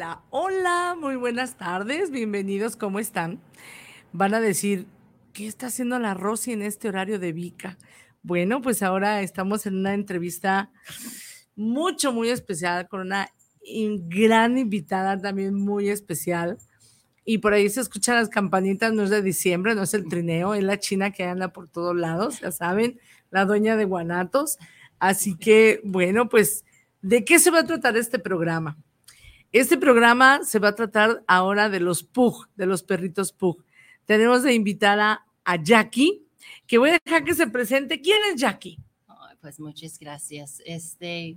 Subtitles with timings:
[0.00, 3.38] Hola, hola, muy buenas tardes, bienvenidos, ¿cómo están?
[4.14, 4.86] Van a decir,
[5.34, 7.76] ¿qué está haciendo la Rosy en este horario de Vica?
[8.22, 10.70] Bueno, pues ahora estamos en una entrevista
[11.54, 13.28] mucho, muy especial con una
[14.08, 16.56] gran invitada también muy especial.
[17.26, 20.54] Y por ahí se escuchan las campanitas, no es de diciembre, no es el trineo,
[20.54, 22.98] es la china que anda por todos lados, ya saben,
[23.30, 24.56] la dueña de Guanatos.
[24.98, 26.64] Así que, bueno, pues,
[27.02, 28.78] ¿de qué se va a tratar este programa?
[29.52, 33.64] Este programa se va a tratar ahora de los Pug, de los perritos Pug.
[34.04, 36.24] Tenemos de invitada a Jackie,
[36.66, 38.00] que voy a dejar que se presente.
[38.00, 38.78] ¿Quién es Jackie?
[39.40, 40.62] pues muchas gracias.
[40.66, 41.36] Este,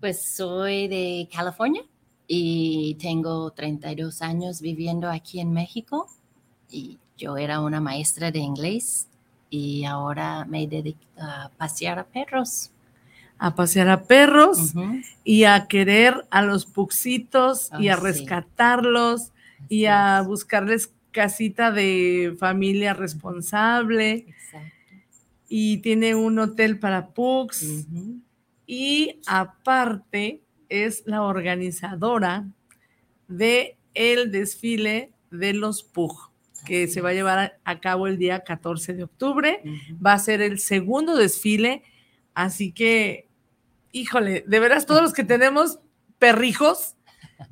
[0.00, 1.82] pues soy de California
[2.26, 6.08] y tengo 32 años viviendo aquí en México
[6.70, 9.08] y yo era una maestra de inglés
[9.50, 12.70] y ahora me dedico a pasear a perros
[13.38, 14.74] a pasear a perros
[15.24, 19.32] y a querer a los puxitos y a rescatarlos
[19.68, 24.26] y a buscarles casita de familia responsable.
[25.48, 27.86] Y tiene un hotel para pugs.
[28.66, 32.46] Y aparte es la organizadora
[33.28, 36.28] de el desfile de los pug
[36.66, 39.62] que se va a llevar a cabo el día 14 de octubre.
[40.04, 41.82] Va a ser el segundo desfile.
[42.34, 43.27] Así que
[43.92, 45.78] híjole, de veras todos los que tenemos
[46.18, 46.96] perrijos,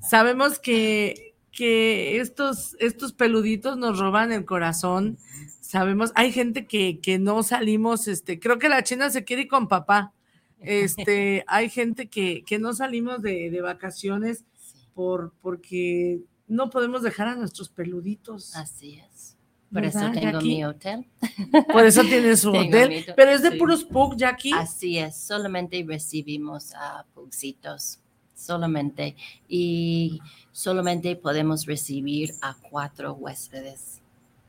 [0.01, 5.19] sabemos que, que estos, estos peluditos nos roban el corazón.
[5.61, 9.49] Sabemos, hay gente que, que no salimos, este, creo que la China se quiere ir
[9.49, 10.13] con papá.
[10.61, 14.45] Este, hay gente que, que no salimos de, de vacaciones
[14.95, 18.55] por, porque no podemos dejar a nuestros peluditos.
[18.57, 19.36] Así es.
[19.73, 21.07] Por eso tengo mi hotel.
[21.73, 23.05] Por eso tienes su hotel.
[23.17, 24.53] Pero es de puros pug, Jackie.
[24.53, 27.99] Así es, solamente recibimos a pugcitos,
[28.35, 29.17] solamente.
[29.49, 30.21] Y
[30.53, 34.01] solamente podemos recibir a cuatro huéspedes.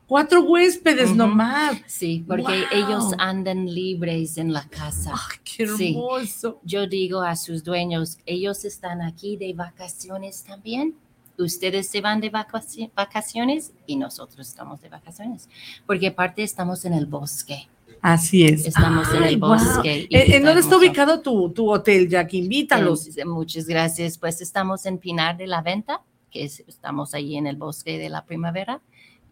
[0.06, 1.82] Cuatro huéspedes nomás.
[1.86, 5.12] Sí, porque ellos andan libres en la casa.
[5.44, 6.60] qué hermoso!
[6.64, 10.94] Yo digo a sus dueños, ellos están aquí de vacaciones también
[11.38, 15.48] ustedes se van de vacaciones y nosotros estamos de vacaciones,
[15.86, 17.68] porque aparte estamos en el bosque.
[18.00, 18.66] Así es.
[18.66, 20.06] Estamos en el bosque.
[20.10, 22.38] ¿En dónde está ubicado tu, tu hotel, Jackie?
[22.38, 23.08] Invítalos.
[23.26, 24.18] muchas gracias.
[24.18, 28.24] Pues estamos en Pinar de la Venta, que estamos ahí en el bosque de la
[28.24, 28.80] primavera,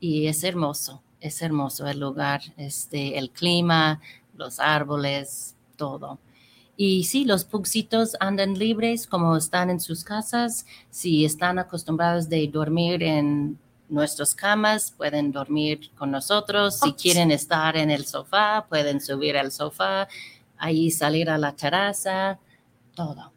[0.01, 4.01] y es hermoso, es hermoso el lugar, este, el clima,
[4.37, 6.19] los árboles, todo.
[6.77, 10.67] Y sí, los pugcitos andan libres como están en sus casas.
[10.91, 16.79] Si están acostumbrados de dormir en nuestras camas, pueden dormir con nosotros.
[16.81, 20.09] Si quieren estar en el sofá, pueden subir al sofá,
[20.59, 22.39] ahí salir a la terraza,
[22.95, 23.33] todo.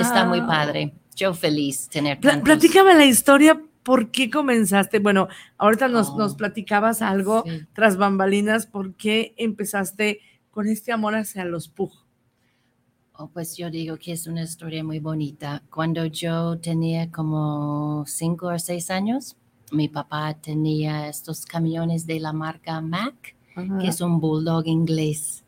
[0.00, 0.92] Está muy padre.
[1.14, 2.44] Yo feliz tener tantos.
[2.44, 4.98] Platícame la historia ¿por qué comenzaste?
[4.98, 7.42] Bueno, ahorita nos, nos oh, platicabas algo
[7.72, 10.20] tras bambalinas, ¿por qué empezaste
[10.50, 11.90] con este amor hacia los pug?
[13.20, 15.60] Oh, pues yo digo que es una historia muy bonita.
[15.70, 19.34] Cuando yo tenía como cinco o seis años,
[19.72, 23.34] mi papá tenía estos camiones de la marca Mac,
[23.80, 25.42] que es un bulldog inglés.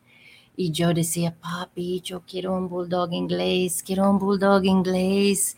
[0.56, 5.56] Y yo decía, papi, yo quiero un bulldog inglés, quiero un bulldog inglés.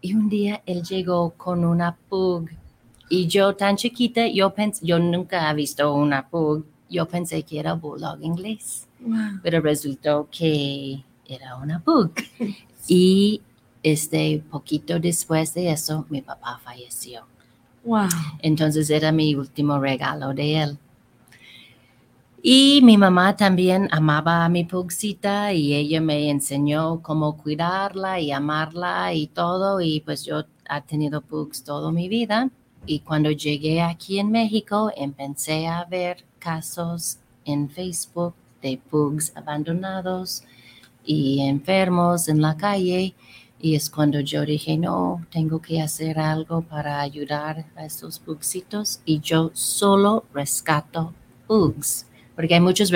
[0.00, 2.48] Y un día él llegó con una pug.
[3.10, 6.64] Y yo tan chiquita, yo, pensé, yo nunca he visto una pug.
[6.88, 8.88] Yo pensé que era bulldog inglés.
[9.42, 12.12] Pero resultó que era una pug.
[12.88, 13.40] Y
[13.82, 17.26] este poquito después de eso, mi papá falleció.
[17.84, 18.08] Wow.
[18.40, 20.78] Entonces era mi último regalo de él.
[22.44, 28.32] Y mi mamá también amaba a mi pugcita y ella me enseñó cómo cuidarla y
[28.32, 29.80] amarla y todo.
[29.80, 32.50] Y pues yo he tenido pugs toda mi vida.
[32.84, 40.42] Y cuando llegué aquí en México, empecé a ver casos en Facebook de pugs abandonados
[41.04, 43.14] y enfermos en la calle.
[43.60, 49.00] Y es cuando yo dije, no, tengo que hacer algo para ayudar a esos pugsitos.
[49.04, 51.14] Y yo solo rescato
[51.46, 52.90] pugs, porque hay muchos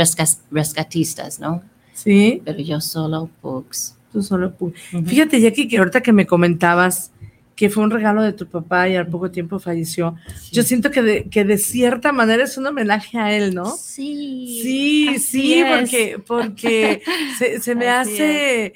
[0.50, 1.62] rescatistas, ¿no?
[1.92, 2.42] Sí.
[2.44, 3.96] Pero yo solo pugs.
[4.12, 4.80] Tú solo pugs.
[5.04, 7.12] Fíjate, Jackie, que ahorita que me comentabas
[7.56, 10.14] que fue un regalo de tu papá y al poco tiempo falleció.
[10.52, 13.64] Yo siento que de, que de cierta manera es un homenaje a él, ¿no?
[13.76, 14.60] Sí.
[14.62, 17.02] Sí, sí, porque, porque
[17.62, 18.74] se, me hace,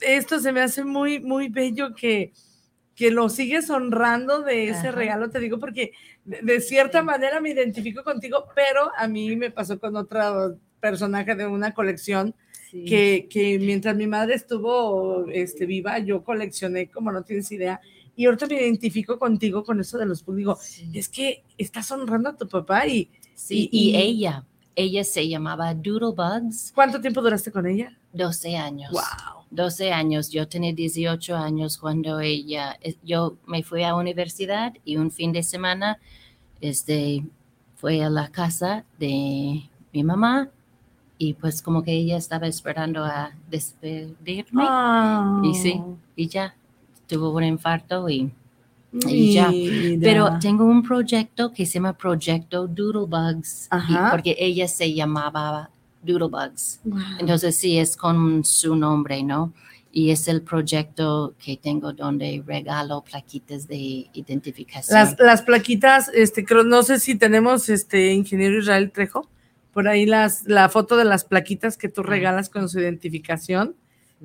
[0.00, 2.32] esto se me hace muy, muy bello que,
[2.94, 5.92] que lo sigues honrando de ese regalo, te digo, porque
[6.24, 11.46] de, cierta manera me identifico contigo, pero a mí me pasó con otro personaje de
[11.46, 12.34] una colección.
[12.70, 17.80] Que, que, mientras mi madre estuvo este, viva, yo coleccioné, como no tienes idea,
[18.18, 20.58] y ahorita me identifico contigo con eso de los Digo,
[20.92, 23.08] es que estás honrando a tu papá y...
[23.36, 24.44] Sí, y, ella,
[24.74, 26.72] ella se llamaba Doodlebugs.
[26.74, 27.96] ¿Cuánto tiempo duraste con ella?
[28.12, 28.90] 12 años.
[28.90, 29.44] Wow.
[29.52, 30.30] 12 años.
[30.30, 35.30] Yo tenía 18 años cuando ella, eh, yo me fui a universidad y un fin
[35.30, 36.00] de semana
[36.60, 37.24] este,
[37.76, 39.62] fue a la casa de
[39.92, 40.50] mi mamá
[41.18, 44.64] y pues como que ella estaba esperando a despedirme.
[45.44, 45.80] Y sí,
[46.16, 46.56] y ya,
[47.08, 48.30] tuvo un infarto y,
[48.92, 49.50] ya.
[50.00, 53.68] Pero tengo un proyecto que se llama Proyecto Doodlebugs,
[54.10, 55.70] porque ella se llamaba
[56.02, 56.80] Doodlebugs.
[57.18, 59.52] Entonces sí, es con su nombre, ¿no?
[59.90, 64.98] Y es el proyecto que tengo donde regalo plaquitas de identificación.
[64.98, 69.26] Las, las plaquitas, este, creo, no sé si tenemos este ingeniero Israel Trejo,
[69.72, 73.74] por ahí las, la foto de las plaquitas que tú regalas con su identificación.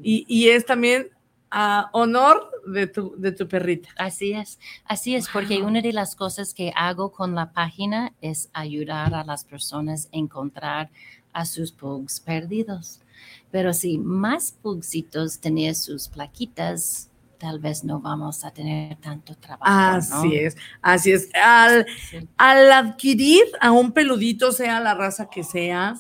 [0.02, 1.10] Y, y, es también
[1.56, 3.90] a honor de tu, de tu perrita.
[3.98, 8.50] Así es, así es, porque una de las cosas que hago con la página es
[8.54, 10.90] ayudar a las personas a encontrar
[11.32, 13.02] a sus pugs perdidos.
[13.52, 17.12] Pero si más pugsitos tenían sus plaquitas,
[17.44, 19.66] tal vez no vamos a tener tanto trabajo.
[19.66, 21.30] Así es, así es.
[21.34, 21.86] Al,
[22.38, 25.96] al, adquirir a un peludito, sea la raza que sea,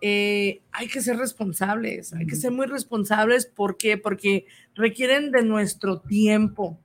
[0.00, 3.46] eh, hay que ser responsables, hay que ser muy responsables.
[3.46, 3.98] ¿Por qué?
[3.98, 4.46] Porque
[4.76, 6.78] requieren de nuestro tiempo.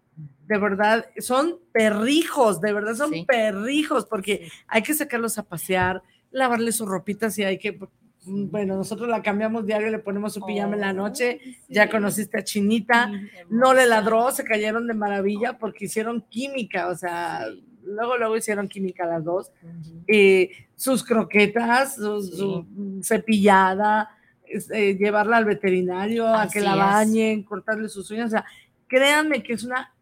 [0.48, 6.02] De verdad, son perrijos, de verdad son perrijos, porque hay que sacarlos a pasear,
[6.32, 7.78] lavarles sus ropitas y hay que
[8.26, 12.44] bueno, nosotros la cambiamos diario, le ponemos su pijama en la noche, ya conociste a
[12.44, 13.12] Chinita,
[13.50, 17.46] no le ladró, se cayeron de maravilla porque hicieron química, o sea,
[17.84, 19.52] luego, luego hicieron química las dos,
[20.08, 22.68] eh, sus croquetas, su,
[23.04, 24.10] cepillada,
[24.46, 28.46] eh, llevarla al veterinario, a que la bañen, cortarle sus uñas, o sea,
[28.88, 29.96] créanme que es una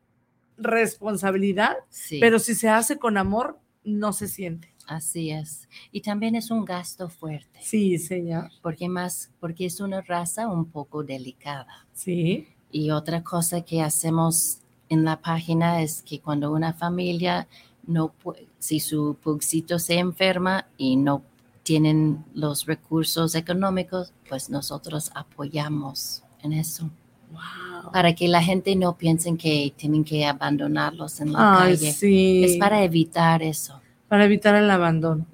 [0.57, 1.77] responsabilidad,
[2.19, 4.73] pero si se hace con amor, no se siente.
[4.89, 5.69] Así es.
[5.91, 7.59] Y también es un gasto fuerte.
[7.61, 8.49] Sí, señor.
[8.63, 11.85] Porque más, porque es una raza un poco delicada.
[11.93, 12.47] Sí.
[12.71, 17.47] Y otra cosa que hacemos en la página es que cuando una familia
[17.85, 18.13] no
[18.57, 21.21] si su pugcito se enferma y no
[21.61, 26.89] tienen los recursos económicos, pues nosotros apoyamos en eso.
[27.31, 27.91] Wow.
[27.91, 31.93] Para que la gente no piense que tienen que abandonarlos en la Ay, calle.
[31.93, 32.43] Sí.
[32.43, 33.79] Es para evitar eso
[34.09, 35.25] para evitar el abandono.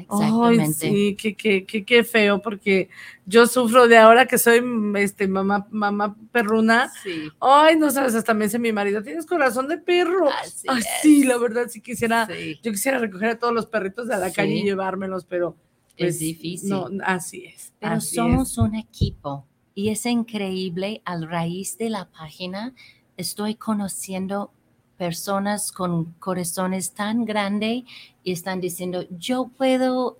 [0.00, 0.86] Exactamente.
[0.86, 2.88] Ay, sí, qué, qué, qué, feo, porque
[3.26, 4.62] yo sufro de ahora que soy
[4.96, 6.90] este, mamá, mamá perruna.
[7.02, 7.28] Sí.
[7.40, 10.28] Ay, no sabes, hasta me dice mi marido, tienes corazón de perro.
[10.30, 12.28] Así Ay, sí, la verdad, sí quisiera,
[12.62, 15.56] yo quisiera recoger a todos los perritos de la calle y llevármelos, pero
[15.96, 16.70] es pues, difícil.
[16.70, 17.72] No, así es.
[17.80, 22.74] Pero somos un equipo y es increíble, al raíz de la página,
[23.16, 24.52] estoy conociendo
[24.98, 27.84] personas con corazones tan grandes
[28.24, 30.18] y están diciendo, yo puedo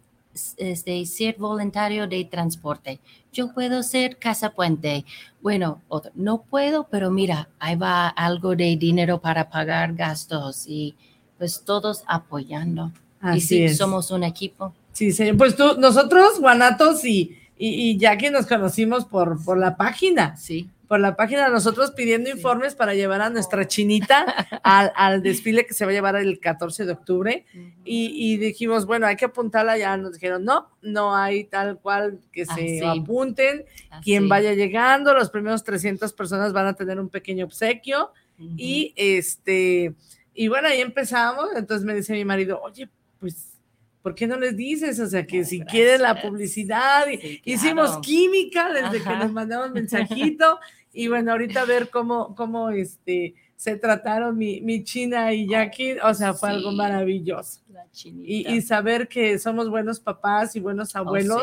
[0.56, 3.00] este, ser voluntario de transporte,
[3.32, 5.04] yo puedo ser casa puente.
[5.42, 5.82] Bueno,
[6.14, 10.94] no puedo, pero mira, ahí va algo de dinero para pagar gastos y
[11.36, 12.92] pues todos apoyando.
[13.20, 13.76] Así y sí, es.
[13.76, 14.72] somos un equipo.
[14.92, 15.36] Sí, señor.
[15.36, 20.36] Pues tú, nosotros, Guanatos y, y, y Jackie nos conocimos por, por la página.
[20.36, 24.24] Sí por la página nosotros pidiendo informes para llevar a nuestra chinita
[24.62, 27.44] al, desfile que se va a llevar el 14 de octubre.
[27.84, 29.96] Y, dijimos, bueno, hay que apuntarla ya.
[29.98, 33.66] Nos dijeron, no, no hay tal cual que se apunten.
[34.02, 38.12] Quien vaya llegando, los primeros 300 personas van a tener un pequeño obsequio.
[38.56, 39.94] Y este,
[40.32, 41.48] y bueno, ahí empezamos.
[41.54, 42.88] Entonces me dice mi marido, oye,
[43.20, 43.58] pues
[44.02, 44.98] ¿por qué no les dices?
[45.00, 47.06] O sea, que si quieren la publicidad,
[47.44, 50.58] hicimos química desde que nos mandamos mensajito
[50.98, 56.12] y bueno, ahorita ver cómo, cómo este, se trataron mi, mi China y Jackie, o
[56.12, 57.60] sea, fue algo maravilloso.
[58.04, 61.42] Y, y, saber que somos buenos papás y buenos oh, abuelos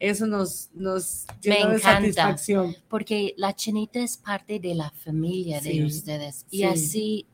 [0.00, 2.74] eso nos, nos llenó de satisfacción.
[2.88, 6.64] Porque la chinita es parte de la familia Sí, de ustedes y sí.
[6.64, 7.26] así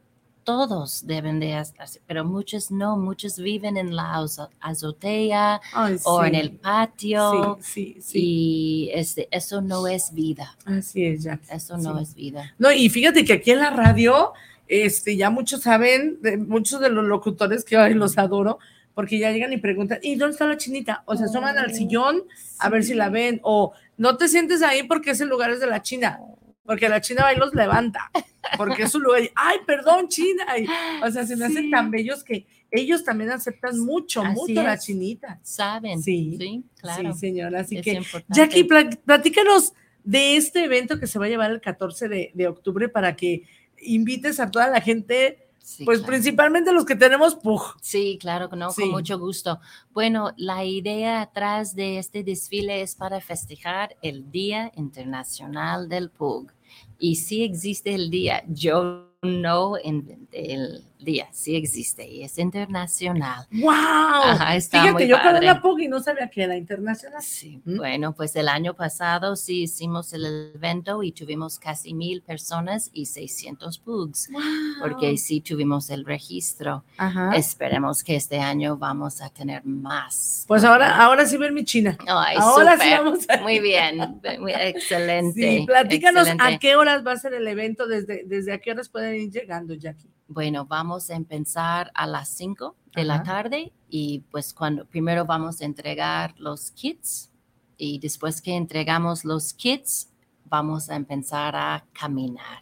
[0.45, 6.25] todos deben de hacer, pero muchos no, muchos viven en la azo- azotea Ay, o
[6.25, 8.19] en el patio Sí, sí, sí.
[8.21, 11.39] y este, eso no es vida, Así es, ya.
[11.51, 12.55] eso no es vida.
[12.59, 14.33] No, y fíjate que aquí en la radio,
[14.69, 18.59] este, ya muchos saben, de, muchos de los locutores que ay, los adoro,
[18.95, 21.03] porque ya llegan y preguntan, ¿y dónde está la chinita?
[21.07, 22.23] O se asoman al Oh, sillón
[22.59, 25.67] a ver si la ven, o no te sientes ahí porque ese lugar es de
[25.67, 26.21] la China,
[26.65, 28.11] porque la China va y los levanta,
[28.57, 30.67] porque es su lugar, y, ay, perdón, China, y,
[31.05, 34.65] o sea, se me hacen tan bellos que ellos también aceptan mucho, Así mucho a
[34.65, 35.39] la chinita.
[35.43, 37.13] Saben, Sí, sí, claro.
[37.13, 38.35] Sí, señora, así es que importante.
[38.41, 39.73] Jackie, pla- platícanos
[40.05, 43.43] de este evento que se va a llevar el 14 de, de octubre para que
[43.83, 46.11] invites a toda la gente, Sí, pues claro.
[46.13, 47.77] principalmente los que tenemos PUJ.
[47.81, 48.83] Sí, claro que no, Sí.
[48.83, 49.61] con mucho gusto.
[49.93, 56.53] Bueno, la idea atrás de este desfile es para festejar el Día Internacional del PUG.
[56.99, 63.47] Y sí existe el día, yo no inventé el día, sí existe y es internacional.
[63.51, 63.71] ¡Wow!
[63.71, 65.47] Ajá, está Fíjate, muy yo padre.
[65.47, 67.23] la PUJ y no sabía que era internacional.
[67.23, 67.77] Sí, ¿Mm?
[67.77, 73.07] bueno, pues el año pasado sí hicimos el evento y tuvimos casi mil personas y
[73.07, 74.43] 600 PUGs, ¡Wow!
[74.81, 76.85] porque sí tuvimos el registro.
[76.97, 77.33] Ajá.
[77.37, 80.45] Esperemos que este año vamos a tener más.
[80.49, 81.97] Pues ahora, ahora sí ver mi China.
[82.07, 85.59] Ay, ahora sí vamos a Muy bien, muy excelente.
[85.59, 88.89] Sí, platícanos a qué horas va a ser el evento, desde, desde a qué horas
[88.89, 90.09] pueden ir llegando, Jackie.
[90.33, 95.61] Bueno, vamos a empezar a las 5 de la tarde y pues cuando primero vamos
[95.61, 97.31] a entregar los kits
[97.77, 100.09] y después que entregamos los kits
[100.47, 102.61] vamos a empezar a caminar.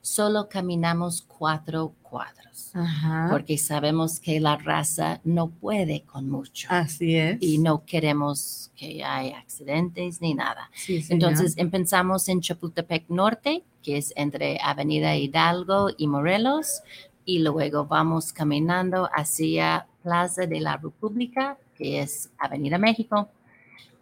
[0.00, 3.28] Solo caminamos cuatro cuadros Ajá.
[3.30, 7.38] porque sabemos que la raza no puede con mucho Así es.
[7.40, 10.70] y no queremos que haya accidentes ni nada.
[10.74, 11.04] Sí.
[11.08, 16.82] Entonces empezamos en Chapultepec Norte, que es entre Avenida Hidalgo y Morelos,
[17.24, 23.28] y luego vamos caminando hacia Plaza de la República, que es Avenida México.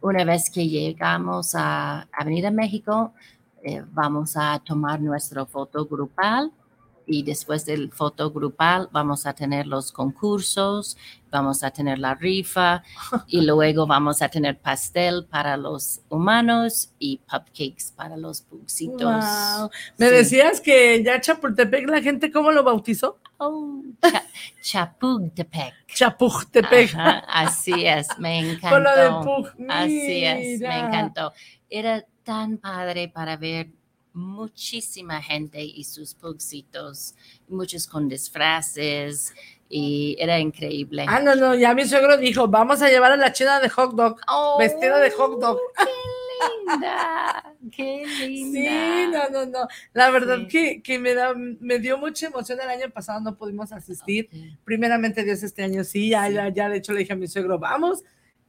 [0.00, 3.12] Una vez que llegamos a Avenida México,
[3.62, 6.52] eh, vamos a tomar nuestro foto grupal
[7.04, 10.96] y después del foto grupal vamos a tener los concursos,
[11.32, 12.84] vamos a tener la rifa
[13.26, 19.00] y luego vamos a tener pastel para los humanos y cupcakes para los pugsitos.
[19.24, 19.70] Wow.
[19.98, 20.14] Me Sí.
[20.14, 23.18] decías que ya Chapultepec, la gente, ¿cómo lo bautizó?
[23.38, 24.22] Oh, Cha-
[24.62, 25.74] Chapultepec.
[25.88, 26.94] Chapultepec.
[26.94, 29.44] Ajá, así es, me encantó.
[29.68, 31.32] Así es, me encantó.
[31.68, 33.68] Era tan padre para ver
[34.14, 37.14] muchísima gente y sus pugsitos,
[37.48, 39.32] muchos con disfraces,
[39.68, 41.06] y era increíble.
[41.08, 43.94] Ah, no, no, ya mi suegro dijo, vamos a llevar a la china de hot
[43.94, 44.20] dog.
[44.28, 45.58] Oh, vestido de hot dog.
[45.78, 47.54] ¡Qué linda!
[47.74, 48.60] ¡Qué linda!
[48.60, 49.68] Sí, no, no, no.
[49.94, 50.48] La verdad Sí.
[50.48, 52.58] que, que me, da, me dio mucha emoción.
[52.60, 54.28] El año pasado no pudimos asistir.
[54.30, 54.58] Ok.
[54.64, 56.34] Primeramente Dios este año sí, ya, Sí.
[56.34, 58.02] ya, ya, de hecho le dije a mi suegro, vamos.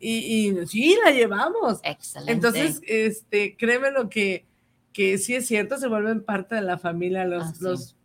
[0.03, 1.79] Y, y sí, la llevamos.
[1.83, 2.31] Excelente.
[2.33, 4.45] Entonces, este, créeme lo que,
[4.91, 7.63] que sí es cierto, se vuelven parte de la familia los, Ah, sí.
[7.63, 7.95] los,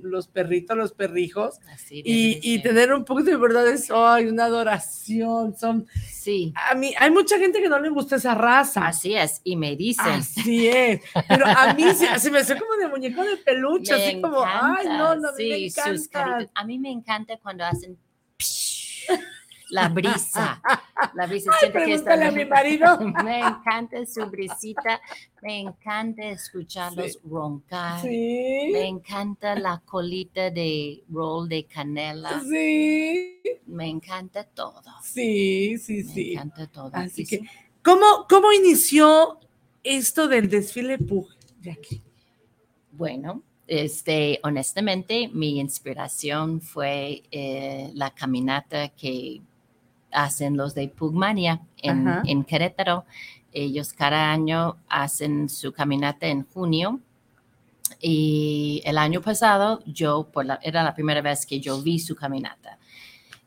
[0.00, 1.58] los perritos, los perrijos.
[1.72, 5.56] Así Y, y tener un poco de verdad es ay, una adoración.
[5.58, 8.86] Son, Sí, a mí, hay mucha gente que no le gusta esa raza.
[8.86, 9.40] así es.
[9.44, 10.06] Y me dicen.
[10.06, 11.00] Así es.
[11.28, 14.44] Pero a mí se, se me hace como de muñeco de peluche, Me así como,
[14.44, 16.46] ay, no, no, sí, me encanta.
[16.54, 17.98] A mí me encanta cuando hacen
[19.70, 20.60] la brisa.
[21.14, 21.50] La brisa.
[21.54, 22.98] Ay, siento que pregúntale a están- mi marido.
[23.24, 25.00] me encanta su brisita.
[25.42, 27.18] Me encanta escucharlos Sí.
[27.24, 28.00] roncar.
[28.02, 32.40] Sí, Me encanta la colita de roll de canela.
[32.40, 34.82] sí, Me encanta todo.
[35.02, 36.32] sí, sí, Me sí.
[36.32, 36.90] encanta todo.
[36.94, 37.40] Así que,
[37.82, 39.38] ¿cómo, ¿cómo inició
[39.84, 41.28] esto del desfile Pug,
[41.60, 42.02] Jackie?
[42.92, 49.40] Bueno, este, honestamente, mi inspiración fue eh, la caminata que
[50.12, 53.04] hacen los de Pugmania en, en Querétaro.
[53.52, 57.00] Ellos cada año hacen su caminata en junio.
[58.00, 62.14] Y el año pasado, yo, por la- era la primera vez que yo vi su
[62.14, 62.78] caminata.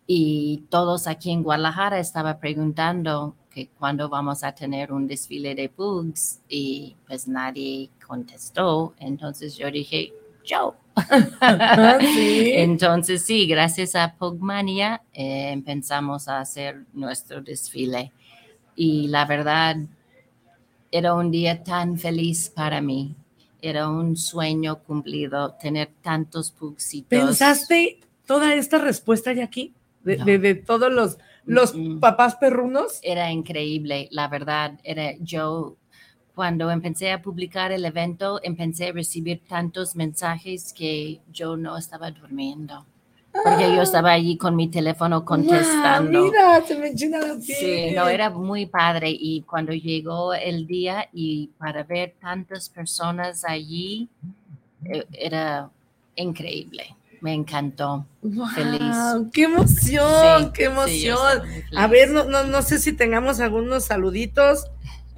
[0.07, 5.69] Y todos aquí en Guadalajara estaban preguntando que cuándo vamos a tener un desfile de
[5.69, 8.93] pugs y pues nadie contestó.
[8.97, 10.75] Entonces yo dije, yo.
[11.99, 12.51] Sí.
[12.55, 18.11] Entonces sí, gracias a Pugmania eh, empezamos a hacer nuestro desfile.
[18.75, 19.77] Y la verdad,
[20.91, 23.15] era un día tan feliz para mí.
[23.61, 27.07] Era un sueño cumplido tener tantos pugsitos.
[27.09, 29.73] ¿Pensaste toda esta respuesta, Jackie?
[30.03, 30.25] De, No.
[30.25, 32.99] de, de todos los, los papás perrunos.
[33.03, 34.79] Era increíble, la verdad.
[34.83, 35.77] Era yo
[36.35, 42.11] cuando empecé a publicar el evento, empecé a recibir tantos mensajes que yo no estaba
[42.11, 42.85] durmiendo.
[43.31, 43.83] Porque yo ah.
[43.83, 46.23] estaba allí con mi teléfono contestando.
[46.23, 47.57] mira, se me llena la piel.
[47.89, 49.09] Sí, no, era muy padre.
[49.09, 54.09] Y cuando llegó el día y para ver tantas personas allí,
[54.85, 55.69] eh, era
[56.15, 56.95] increíble.
[57.21, 58.05] Me encantó.
[58.55, 58.95] Feliz.
[59.31, 60.51] ¡Qué emoción!
[60.53, 61.41] ¡Qué emoción!
[61.75, 64.65] a ver, no, no, no sé si tengamos algunos saluditos.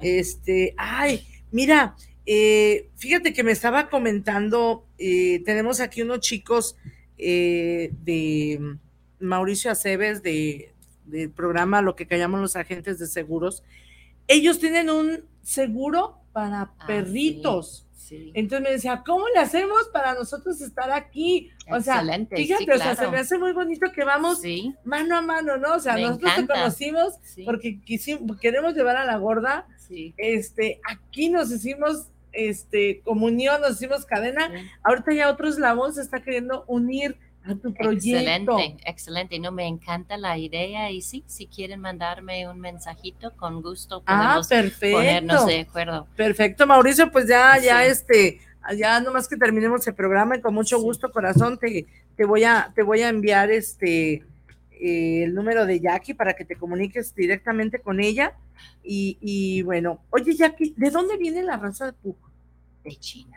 [0.04, 1.96] Este, ay, mira,
[2.26, 6.76] eh, fíjate que me estaba comentando, eh, tenemos aquí unos chicos
[7.16, 8.76] eh, de
[9.18, 10.74] Mauricio Aceves de,
[11.06, 13.62] del programa Lo que callamos los agentes de seguros.
[14.28, 17.86] Ellos tienen un seguro para ah, perritos.
[18.10, 21.50] Entonces me decía, ¿cómo le hacemos para nosotros estar aquí?
[21.70, 24.42] O sea, fíjate, o sea, se me hace muy bonito que vamos
[24.84, 25.76] mano a mano, ¿no?
[25.76, 27.14] O sea, nosotros te conocimos
[27.46, 29.66] porque quisimos, queremos llevar a la gorda.
[30.16, 34.50] Este, aquí nos hicimos este, comunión, nos hicimos cadena.
[34.82, 38.58] Ahorita ya otro eslabón se está queriendo unir a tu proyecto.
[38.58, 39.38] Excelente, excelente.
[39.38, 44.40] No, me encanta la idea y sí, si quieren mandarme un mensajito, con gusto ah,
[44.42, 46.06] podemos ponernos de acuerdo.
[46.16, 48.40] Perfecto, Mauricio, pues ya, ya este,
[48.76, 51.86] ya nomás que terminemos el programa y con mucho gusto, corazón, te,
[52.16, 54.24] te voy a, te voy a enviar este
[54.84, 58.36] eh, el número de Jackie para que te comuniques directamente con ella.
[58.82, 62.16] Y, y bueno, oye Jackie, ¿de dónde viene la raza de Pug?
[62.84, 63.36] De China.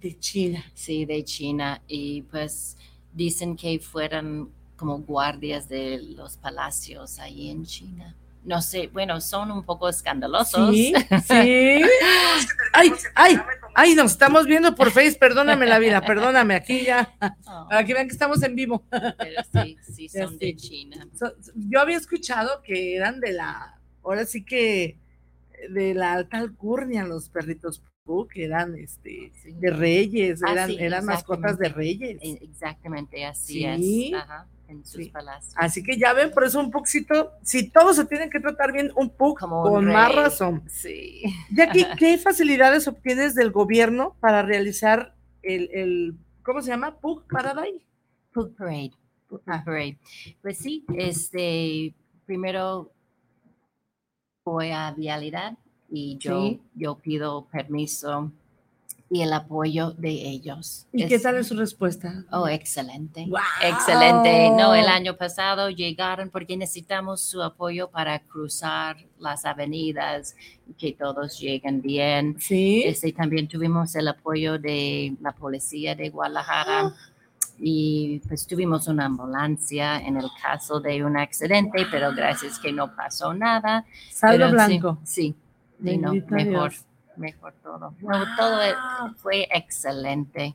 [0.00, 0.64] De China.
[0.74, 1.82] Sí, de China.
[1.86, 2.76] Y pues
[3.12, 8.16] dicen que fueran como guardias de los palacios ahí en China.
[8.44, 10.74] No sé, bueno, son un poco escandalosos.
[10.74, 10.92] Sí,
[11.28, 11.30] sí.
[12.72, 13.40] ay, ay,
[13.74, 17.14] ay, nos estamos viendo por Face, perdóname la vida, perdóname, aquí ya,
[17.46, 17.68] oh.
[17.68, 18.84] para que vean que estamos en vivo.
[18.90, 21.06] Pero sí, sí, son de China.
[21.54, 24.98] yo había escuchado que eran de la, ahora sí que
[25.70, 27.80] de la alta alcurnia los perritos
[28.32, 32.18] que eran este de reyes, eran, eran mascotas de reyes.
[32.20, 33.80] Exactamente, así es.
[34.72, 35.54] En sus palacios.
[35.56, 38.90] Así que ya ven, por eso un Puxito, si todos se tienen que tratar bien,
[38.96, 40.62] un Pug con más razón.
[40.68, 41.22] Sí.
[41.50, 46.96] Jackie, ¿qué facilidades obtienes del gobierno para realizar el, el ¿cómo se llama?
[46.96, 47.80] Pug Parade.
[48.32, 48.92] Pug Parade.
[49.28, 49.98] Pug Parade.
[50.40, 51.94] Pues sí, este,
[52.26, 52.90] primero
[54.44, 55.56] voy a vialidad
[55.88, 58.32] y yo, yo pido permiso
[59.12, 60.86] y el apoyo de ellos.
[60.90, 62.24] ¿Y qué tal es su respuesta?
[62.30, 63.28] Oh, excelente.
[63.62, 64.48] Excelente.
[64.56, 70.34] No, el año pasado llegaron porque necesitamos su apoyo para cruzar las avenidas,
[70.78, 72.36] que todos lleguen bien.
[72.40, 72.84] Sí.
[72.86, 76.86] Este, también tuvimos el apoyo de la policía de Guadalajara.
[76.86, 76.94] Ah.
[77.58, 82.96] Y pues tuvimos una ambulancia en el caso de un accidente, pero gracias que no
[82.96, 83.84] pasó nada.
[84.10, 85.00] Saldo blanco.
[85.04, 85.36] sí,
[85.78, 86.72] no, mejor,
[87.16, 87.94] mejor todo.
[88.36, 88.74] todo e,
[89.16, 90.54] fue excelente.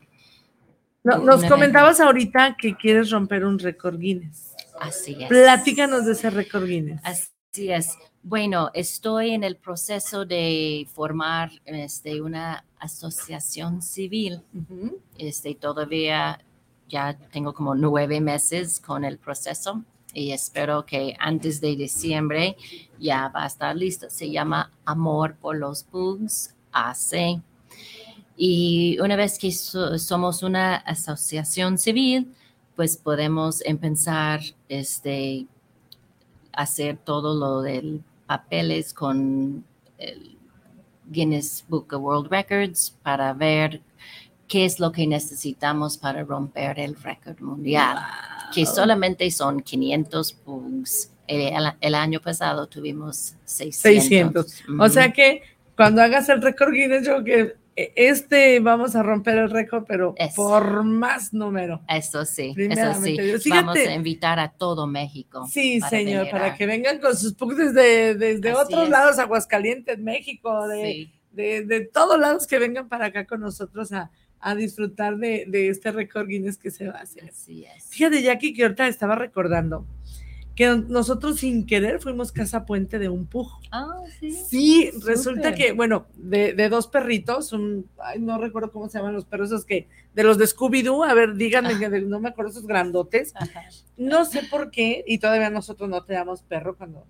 [1.03, 4.55] nos comentabas ahorita que quieres romper un récord Guinness.
[4.79, 5.29] Así es.
[5.29, 7.01] Platícanos de ese récord Guinness.
[7.03, 7.97] Así es.
[8.23, 14.41] Bueno, estoy en el proceso de formar este, una asociación civil.
[15.17, 16.39] este, todavía
[16.89, 19.83] ya tengo como nueve meses con el proceso
[20.17, 22.57] y espero que antes de diciembre
[22.99, 24.09] ya va a estar listo.
[24.09, 27.39] Se llama Amor por los Pugs AC.
[28.35, 32.33] Y una vez que somos una asociación civil,
[32.75, 35.45] pues podemos empezar este
[36.51, 39.63] hacer todo lo del papeles con
[39.99, 40.35] el
[41.11, 43.81] Guinness Book of World Records para ver
[44.47, 47.97] qué es lo que necesitamos para romper el récord mundial
[48.53, 51.11] que solamente son 500 pugs.
[51.27, 53.81] Eh, el, año pasado tuvimos 600.
[53.81, 54.63] 600.
[54.79, 55.41] O sea que
[55.75, 60.15] cuando hagas el récord Guinness, yo que eh, este vamos a romper el récord, pero
[60.35, 61.81] por más número.
[61.89, 63.49] Eso sí, eso sí.
[63.49, 65.45] vamos a invitar a todo México.
[65.51, 71.11] Sí, señor, para que vengan con sus pugs desde, desde otros lados, Aguascalientes, México, de,
[71.33, 74.09] de, de, todos lados que vengan para acá con nosotros a,
[74.47, 77.25] a disfrutar de, de, este récord Guinness que se va a hacer.
[77.25, 77.89] Así es.
[77.89, 79.85] Fíjate, Jackie, que ahorita estaba recordando
[80.55, 83.47] que nosotros sin querer fuimos casa puente de un pug.
[83.71, 84.31] Ah, sí.
[84.31, 89.13] Sí, resulta que, bueno, de, de, dos perritos, un, ay, no recuerdo cómo se llaman
[89.13, 92.51] los perros, esos que, de los de Scooby-Doo, a ver, díganme, que no me acuerdo
[92.51, 93.33] esos grandotes.
[93.97, 97.05] No sé por qué, y todavía nosotros no tenemos perro cuando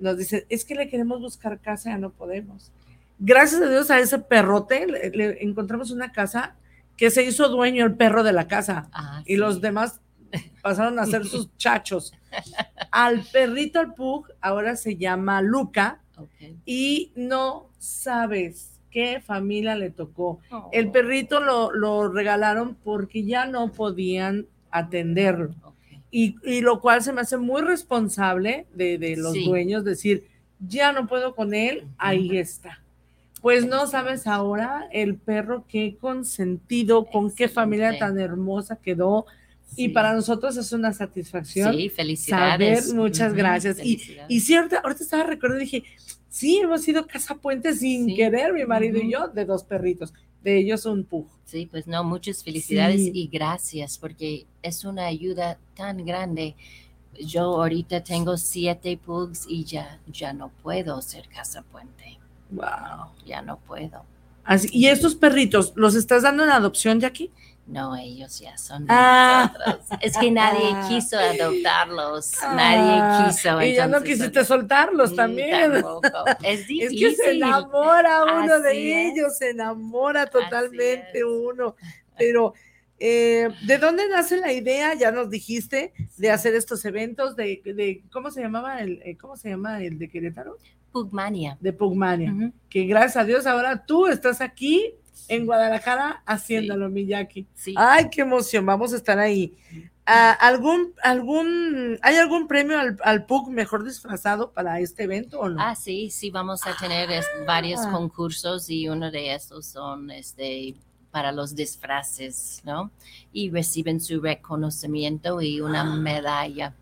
[0.00, 2.72] nos dicen, es que le queremos buscar casa, ya no podemos.
[3.20, 6.56] Gracias a Dios a ese perrote le encontramos una casa
[7.00, 10.02] que se hizo dueño el perro de la casa ah, y los demás
[10.60, 12.12] pasaron a ser sus chachos.
[12.90, 16.02] Al perrito, al pug, ahora se llama Luca
[16.66, 20.40] y no sabes qué familia le tocó.
[20.72, 20.92] El oh.
[20.92, 25.54] perrito lo, regalaron porque ya no podían atenderlo.
[26.10, 30.26] Y, lo cual se me hace muy responsable de, los dueños decir,
[30.58, 32.82] ya no puedo con él, ahí está.
[33.40, 39.26] Pues no sabes ahora el perro qué consentido, con qué familia tan hermosa quedó.
[39.76, 41.74] Y para nosotros es una satisfacción.
[41.74, 42.92] Sí, felicidades.
[42.92, 43.78] muchas gracias.
[43.82, 45.84] Y, y cierto, ahorita estaba recordando, dije,
[46.28, 50.12] sí, hemos sido casa puente sin querer, mi marido y yo, de dos perritos.
[50.42, 51.26] De ellos un pug.
[51.44, 56.54] Sí, pues no, muchas felicidades y gracias, porque es una ayuda tan grande.
[57.18, 62.19] Yo ahorita tengo siete pugs y ya, ya no puedo ser casa puente.
[62.50, 63.12] Wow.
[63.26, 64.04] Ya no puedo.
[64.44, 67.30] Así, ¿Y estos perritos los estás dando en adopción, Jackie?
[67.70, 69.52] No, ellos ya son ah.
[70.00, 73.26] Es que nadie quiso adoptarlos, nadie ah.
[73.28, 73.62] quiso.
[73.62, 75.84] Y ya no quisiste soltarlos también.
[76.42, 77.06] Es difícil.
[77.10, 81.76] Es que se enamora uno de ellos, se enamora totalmente uno.
[82.18, 82.54] Pero,
[83.00, 84.94] eh, ¿de dónde nace la idea?
[84.94, 89.36] Ya nos dijiste de hacer estos eventos de, de ¿cómo se llamaba el, eh, cómo
[89.36, 90.58] se llama el de Querétaro?
[90.92, 91.56] Pugmania.
[91.60, 92.52] De Pugmania.
[92.68, 94.94] Que gracias a Dios ahora tú estás aquí
[95.28, 97.46] en Guadalajara haciéndolo, Miyaki.
[97.54, 97.74] Sí.
[97.76, 99.56] Ay, qué emoción, vamos a estar ahí.
[100.04, 105.48] Ah, ¿Algún, algún, ¿Hay algún premio al, al, PUC mejor disfrazado para este evento o
[105.48, 105.62] no?
[105.62, 107.08] Ah, sí, sí, vamos a tener
[107.46, 107.92] varios ah.
[107.92, 110.74] concursos y uno de estos son este
[111.10, 112.90] para los disfraces, ¿no?
[113.32, 116.74] Y reciben su reconocimiento y una medalla.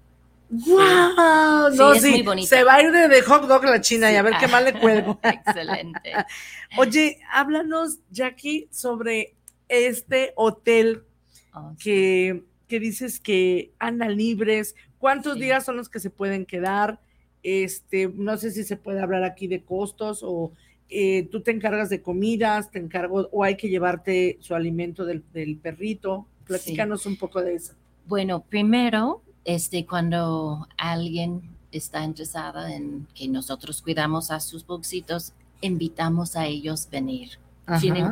[0.50, 1.74] ¡Wow!
[1.74, 4.34] no, sí, se va a ir de, hot dog a la China y a ver
[4.40, 5.18] qué más le cuelgo.
[5.22, 6.12] Excelente.
[6.78, 9.34] Oye, háblanos, Jackie, sobre
[9.68, 11.04] este hotel
[11.52, 14.74] oh, que, que, dices que andan libres.
[14.98, 16.98] ¿Cuántos días son los que se pueden quedar?
[17.42, 20.52] Este, no sé si se puede hablar aquí de costos o
[20.90, 25.22] eh, tú te encargas de comidas, te encargo, o hay que llevarte su alimento del,
[25.62, 26.26] perrito.
[26.46, 27.74] Platícanos un poco de eso.
[28.06, 36.36] Bueno, primero este, cuando alguien está interesada en que nosotros cuidamos a sus boxitos, invitamos
[36.36, 37.38] a ellos venir.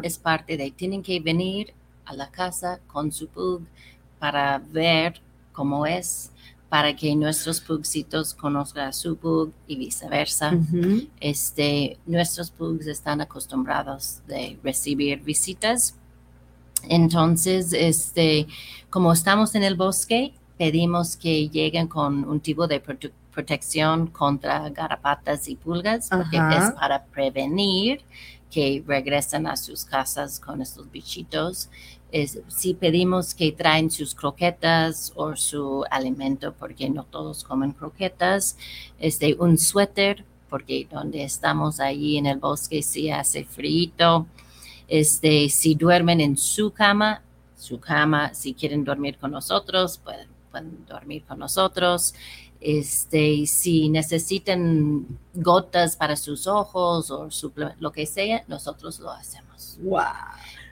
[0.02, 1.72] es parte de, tienen que venir
[2.04, 3.62] a la casa con su pug
[4.18, 5.20] para ver
[5.52, 6.30] cómo es,
[6.76, 10.52] para que nuestros pugsitos conozcan a su pug y viceversa.
[11.18, 15.94] este, nuestros pugs están acostumbrados de recibir visitas.
[16.86, 18.46] Entonces, este,
[18.90, 22.82] como estamos en el bosque, pedimos que lleguen con un tipo de
[23.32, 28.02] protección contra garrapatas y pulgas, porque es para prevenir
[28.50, 31.70] que regresen a sus casas con estos bichitos.
[32.48, 38.56] Si pedimos que traen sus croquetas o su alimento, porque no todos comen croquetas,
[38.98, 44.26] este, un suéter, porque donde estamos ahí en el bosque sí hace frío.
[44.88, 47.22] Este, si duermen en su cama,
[47.56, 52.14] su cama, si quieren dormir con nosotros, pueden dormir con nosotros.
[52.60, 57.28] Este, si necesitan gotas para sus ojos o
[57.78, 59.78] lo que sea, nosotros lo hacemos.
[59.82, 60.02] Wow.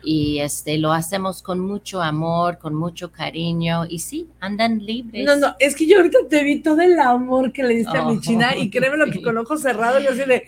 [0.04, 5.24] Y este, lo hacemos con mucho amor, con mucho cariño y sí, andan libres.
[5.24, 8.04] No, no, es que yo ahorita te vi todo el amor que le diste a
[8.04, 10.44] mi china y créeme lo que con ojos cerrados yo así de,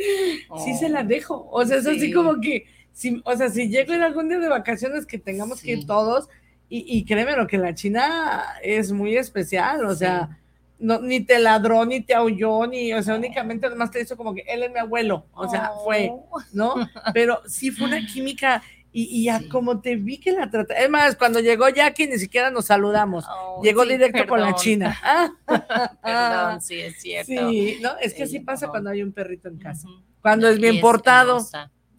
[0.64, 1.48] sí se la dejo.
[1.50, 4.48] O sea, es así como que, si, o sea, si llego en algún día de
[4.48, 6.28] vacaciones que tengamos que ir todos,
[6.68, 10.36] y, y, créeme lo que la China es muy especial, o sea,
[10.78, 14.34] no, ni te ladró, ni te aulló, ni, o sea, únicamente además te hizo como
[14.34, 16.40] que él es mi abuelo, o sea, fue, oh.
[16.52, 16.74] ¿no?
[17.14, 18.62] Pero sí fue una química
[19.04, 22.50] y, ya como te vi que la trata, es más, cuando llegó Jackie ni siquiera
[22.50, 24.98] nos saludamos, oh, llegó directo con la China.
[26.02, 27.50] perdón, sí, es cierto.
[27.50, 27.96] Sí, ¿no?
[27.98, 29.88] Es que así pasa cuando hay un perrito en casa,
[30.22, 31.46] cuando es bien portado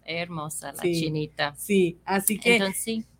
[0.08, 1.54] hermosa la chinita.
[1.56, 2.58] Sí, así que.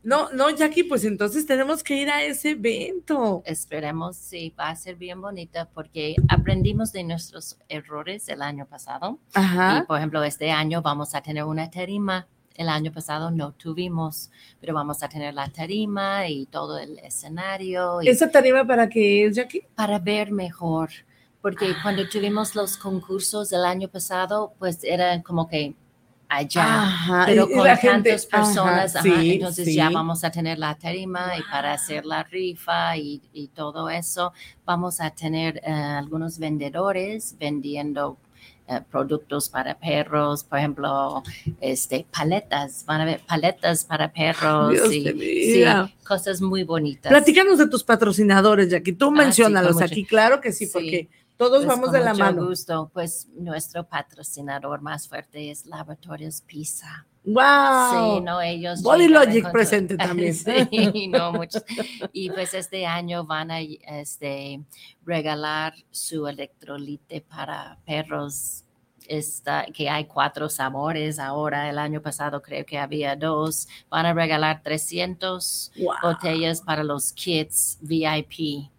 [0.02, 3.42] No, no, Jackie, pues entonces tenemos que ir a ese evento.
[3.44, 9.18] Esperemos, sí, va a ser bien bonita porque aprendimos de nuestros errores el año pasado.
[9.34, 9.80] Ajá.
[9.82, 12.26] Y por ejemplo, este año vamos a tener una tarima.
[12.58, 18.00] El año pasado no tuvimos, pero vamos a tener la tarima y todo el escenario.
[18.00, 19.62] ¿Esa tarima para qué es, Jackie?
[19.76, 20.90] Para ver mejor.
[21.40, 25.76] Porque cuando tuvimos los concursos el año pasado, pues era como que
[26.28, 32.04] allá, pero con tantas personas, entonces ya vamos a tener la tarima y para hacer
[32.04, 34.32] la rifa y, todo eso,
[34.64, 38.18] vamos a tener eh, algunos vendedores vendiendo
[38.68, 41.22] eh, productos para perros, por ejemplo,
[41.60, 45.64] este, paletas, van a ver paletas para perros y
[46.06, 47.10] cosas muy bonitas.
[47.10, 48.92] Platícanos de tus patrocinadores, Jackie.
[48.92, 52.46] Tú ah, mencionalos aquí, claro que sí, porque todos pues vamos de la mano.
[52.46, 57.07] gusto, pues nuestro patrocinador más fuerte es Laboratorios PISA.
[57.28, 58.16] Wow.
[58.16, 58.82] Sí, no, ellos.
[58.82, 60.34] Body Logic presente también.
[60.34, 61.62] sí, no, muchos.
[62.12, 64.62] Y pues este año van a este,
[65.04, 68.64] regalar su electrolite para perros.
[69.06, 73.66] Está, que hay cuatro sabores ahora, el año pasado creo que había dos.
[73.88, 78.70] Van a regalar 300 botellas para los kits VIP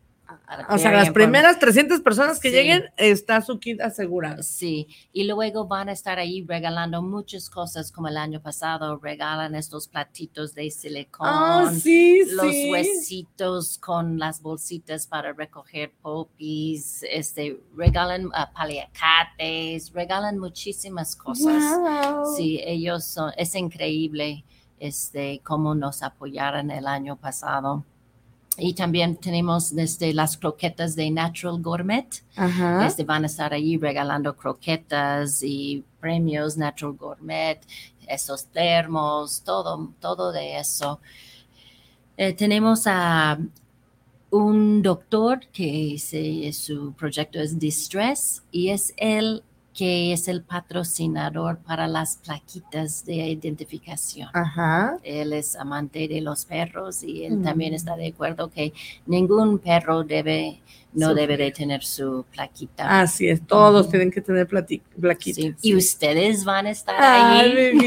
[0.70, 4.44] o sea, las primeras 300 personas que lleguen está su kit asegurado.
[4.44, 9.56] Sí, y luego van a estar ahí regalando muchas cosas como el año pasado, regalan
[9.56, 17.60] estos platitos de silicón, oh, sí, los huesitos con las bolsitas para recoger popis, este,
[17.76, 21.64] regalan uh, paliacates, regalan muchísimas cosas.
[22.36, 24.44] Sí, ellos son, es increíble
[24.80, 27.84] este, cómo nos apoyaron el año pasado.
[28.60, 32.08] Y también tenemos desde las croquetas de Natural Gourmet.
[32.86, 37.60] Este, van a estar ahí regalando croquetas y premios Natural Gourmet,
[38.08, 41.00] esos termos, todo, todo de eso.
[42.18, 43.38] Eh, tenemos a
[44.32, 45.98] un doctor que
[46.54, 49.44] su proyecto es Distress y es el
[49.74, 54.30] que es el patrocinador para las plaquitas de identificación.
[55.04, 58.74] Él es amante de los perros y él también está de acuerdo que
[59.06, 63.02] ningún perro debe no debe de tener su plaquita.
[63.02, 65.56] Así es, todos tienen que tener plaquitas.
[65.62, 67.78] Y ustedes van a estar ahí.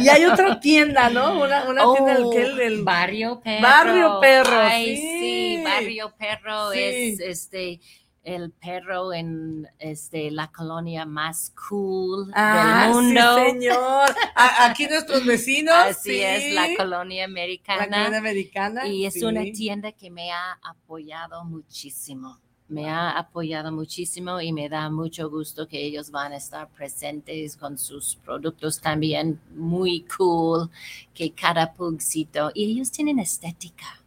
[0.00, 1.40] Y hay otra tienda, ¿no?
[1.40, 2.14] Una, tienda
[2.56, 3.62] del oh, Barrio Perro.
[3.62, 4.58] Barrio Perro.
[4.60, 7.80] Ay, sí, Barrio Perro es este
[8.24, 13.20] el perro en este, la colonia más cool del ah, mundo.
[13.36, 14.14] Sí, señor.
[14.60, 15.74] Aquí nuestros vecinos.
[15.90, 17.86] Así es, la colonia americana.
[17.86, 18.86] La colonia americana.
[18.86, 22.38] Y es una tienda que me ha apoyado muchísimo.
[22.68, 27.56] Me ha apoyado muchísimo y me da mucho gusto que ellos van a estar presentes
[27.56, 30.70] con sus productos también muy cool,
[31.12, 32.50] que cada pugcito.
[32.54, 34.01] Y ellos tienen estética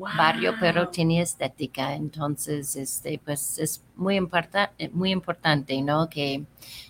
[0.00, 1.94] barrio, pero tiene estética.
[1.94, 6.08] Entonces, este, pues es muy, importante muy importante, ¿no?
[6.08, 6.44] Que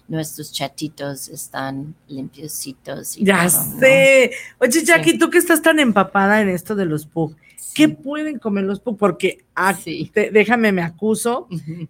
[0.08, 3.16] nuestros chatitos están limpiecitos.
[3.16, 4.32] ya sé.
[4.58, 7.36] Oye, Jackie, tú que estás tan empapada en esto de los pug,
[7.74, 8.96] ¿qué pueden comer los pug?
[8.96, 9.76] Porque ah,
[10.32, 11.48] déjame, me acuso.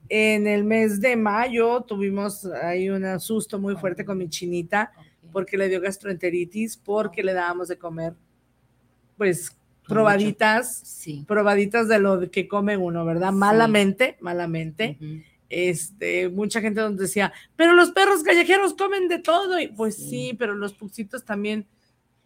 [0.08, 4.92] En el mes de mayo tuvimos ahí un susto muy fuerte con mi chinita
[5.30, 8.14] porque le dio gastroenteritis, porque le dábamos de comer,
[9.16, 9.56] pues
[9.90, 13.32] probaditas, probaditas de lo que come uno, ¿verdad?
[13.32, 14.98] Malamente, malamente.
[15.48, 20.36] Este, mucha gente nos decía, pero los perros callejeros comen de todo, y pues sí,
[20.38, 21.66] pero los puxitos también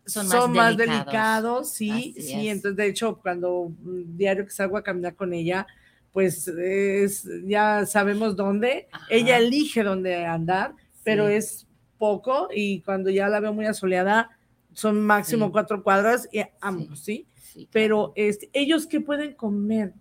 [0.07, 1.73] son, más, delicados.
[1.73, 5.67] sí, sí, entonces de hecho cuando diario que salgo a caminar con ella,
[6.13, 11.67] pues es, ya sabemos dónde, ella elige dónde andar, pero es
[11.99, 14.31] poco y cuando ya la veo muy asoleada,
[14.75, 17.27] son máximo cuatro cuadras y ambos, ¿sí?
[17.71, 19.95] Pero este, ellos qué pueden comer?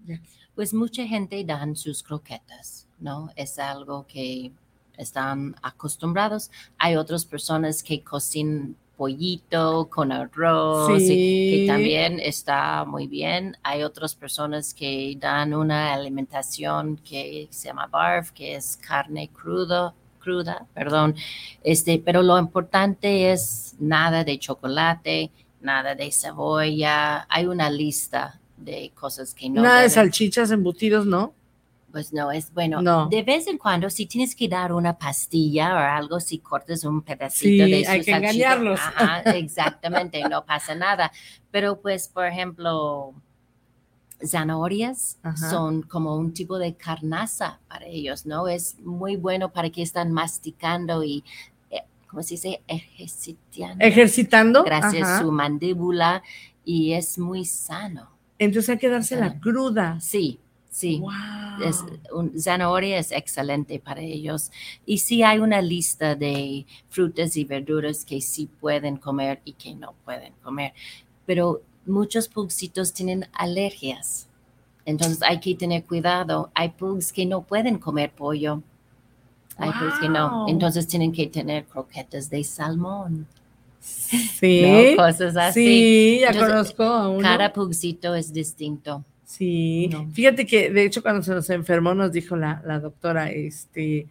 [0.56, 3.30] Pues mucha gente dan sus croquetas, ¿no?
[3.36, 4.52] Es algo que
[4.98, 6.52] están acostumbrados.
[6.78, 13.58] Hay otras personas que cocinan pollito con arroz y que también está muy bien.
[13.64, 19.94] Hay otras personas que dan una alimentación que se llama barf, que es carne cruda,
[20.20, 21.16] cruda, perdón.
[21.64, 25.32] Este, pero lo importante es nada de chocolate,
[25.64, 27.26] nada de cebolla.
[27.30, 29.62] Hay una lista de cosas que no.
[29.62, 31.34] Nada de salchichas, embutidos, ¿no?
[31.92, 33.08] Pues no, es bueno.
[33.08, 37.04] De vez en cuando, si tienes que dar una pastilla o algo, si cortes un
[37.04, 38.80] pedacito de su hay que engañarlos.
[39.26, 41.12] exactamente, no pasa nada.
[41.52, 43.14] Pero pues, por ejemplo,
[44.26, 48.48] zanahorias son como un tipo de carnaza para ellos, ¿no?
[48.48, 51.24] Es muy bueno para que están masticando y
[52.14, 52.62] ¿cómo se dice?
[52.68, 53.84] Ejercitando.
[53.84, 54.64] Ejercitando.
[54.64, 56.22] Gracias a su mandíbula
[56.64, 58.08] y es muy sano.
[58.38, 60.00] Entonces hay que darse la cruda.
[60.00, 61.00] Sí, sí.
[61.00, 62.32] Wow.
[62.38, 64.52] zanahoria es excelente para ellos.
[64.86, 69.74] Y sí hay una lista de frutas y verduras que sí pueden comer y que
[69.74, 70.74] no pueden comer.
[71.26, 74.30] Pero muchos pugsitos tienen alergias.
[74.86, 76.52] Entonces hay que tener cuidado.
[76.54, 78.62] Hay pugs que no pueden comer pollo
[79.58, 80.48] hay pues que no.
[80.48, 83.28] Entonces tienen que tener croquetas de salmón.
[83.80, 84.94] Sí.
[84.98, 85.66] Cosas así.
[85.66, 87.22] Sí, ya conozco a uno.
[87.22, 89.04] Cada pugcito es distinto.
[89.26, 89.90] Sí.
[90.14, 94.08] Fíjate que, de hecho, cuando se nos enfermó, nos dijo la, la doctora, este,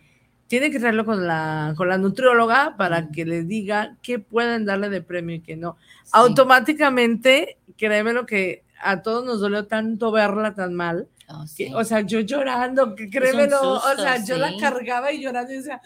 [0.49, 4.91] tiene que traerlo con la, con la nutrióloga para que le diga qué pueden darle
[4.91, 5.77] de premio y qué no.
[6.11, 11.09] Automáticamente, créeme lo que a todos nos dolió tanto verla tan mal.
[11.33, 15.57] Oh, o sea, yo llorando, que créemelo, o sea, yo la cargaba y llorando y
[15.57, 15.81] decía,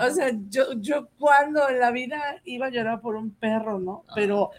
[0.00, 4.04] o sea, yo, yo cuando en la vida iba a llorar por un perro, ¿no?
[4.14, 4.50] Pero,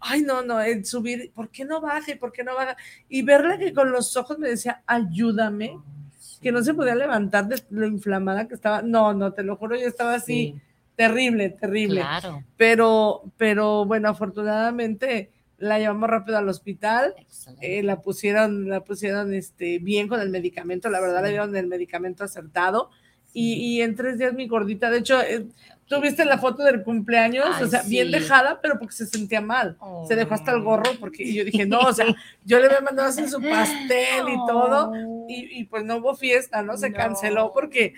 [0.00, 2.16] ay, no, no, el subir, ¿por qué no baje?
[2.16, 2.76] ¿Por qué no baja?
[3.08, 5.72] Y verla que con los ojos me decía, ayúdame.
[5.74, 5.98] Oh
[6.40, 8.82] que no se podía levantar de lo inflamada que estaba.
[8.82, 10.54] No, no, te lo juro, yo estaba así,
[10.96, 12.00] terrible, terrible.
[12.00, 12.44] Claro.
[12.56, 17.14] Pero, pero bueno, afortunadamente la llevamos rápido al hospital,
[17.60, 21.66] eh, la pusieron, la pusieron este, bien con el medicamento, la verdad le dieron el
[21.66, 22.90] medicamento acertado.
[23.34, 25.46] Y, y, en tres días mi gordita, de hecho, eh,
[25.88, 29.78] Tuviste la foto del cumpleaños, o sea, bien dejada, pero porque se sentía mal.
[30.06, 32.04] Se dejó hasta el gorro porque yo dije, no, o sea,
[32.44, 34.92] yo le había mandado hacer su pastel y todo,
[35.28, 36.76] y, pues no hubo fiesta, ¿no?
[36.76, 37.94] Se canceló porque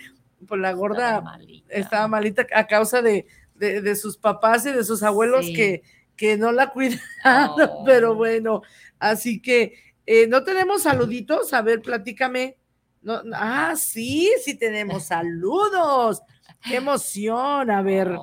[0.47, 1.21] pues la gorda
[1.67, 5.83] estaba malita, a causa de, de, sus papás y de sus abuelos que,
[6.15, 8.61] que no la cuidaron, pero bueno,
[8.99, 12.57] así que eh, no tenemos saluditos, a ver, platícame.
[13.01, 16.21] No, ah, sí, sí tenemos saludos.
[16.63, 17.71] ¡Qué emoción!
[17.71, 18.15] A ver,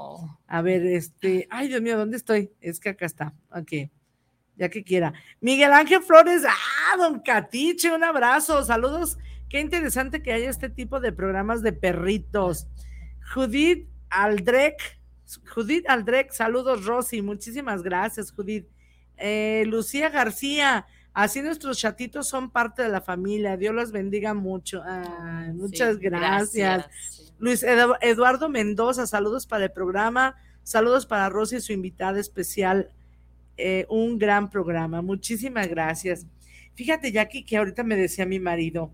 [0.46, 2.52] a ver, este, ay Dios mío, ¿dónde estoy?
[2.60, 3.90] Es que acá está, ok,
[4.56, 5.12] ya que quiera.
[5.40, 11.00] Miguel Ángel Flores, ah, don Catiche, un abrazo, saludos, qué interesante que haya este tipo
[11.00, 12.68] de programas de perritos.
[13.34, 14.97] Judith Aldrek,
[15.54, 18.66] Judith Aldrek, saludos Rosy, muchísimas gracias Judith.
[19.16, 24.82] Eh, Lucía García, así nuestros chatitos son parte de la familia, Dios los bendiga mucho.
[25.54, 26.88] muchas gracias.
[27.38, 32.90] Luis Eduardo Mendoza, saludos para el programa, saludos para Rosy y su invitada especial.
[33.56, 36.26] Eh, un gran programa, muchísimas gracias.
[36.74, 38.92] Fíjate, Jackie, que ahorita me decía mi marido,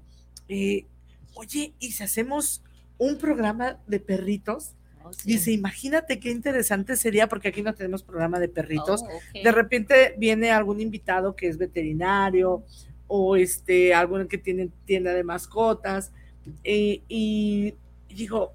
[0.48, 0.86] eh,
[1.34, 2.62] oye, ¿y si hacemos
[2.96, 4.74] un programa de perritos?
[5.04, 9.02] Oh, Dice, imagínate qué interesante sería, porque aquí no tenemos programa de perritos.
[9.02, 12.64] Oh, de repente viene algún invitado que es veterinario
[13.06, 16.10] o este, alguien que tiene tienda de mascotas.
[16.62, 17.74] Eh, y
[18.08, 18.54] digo,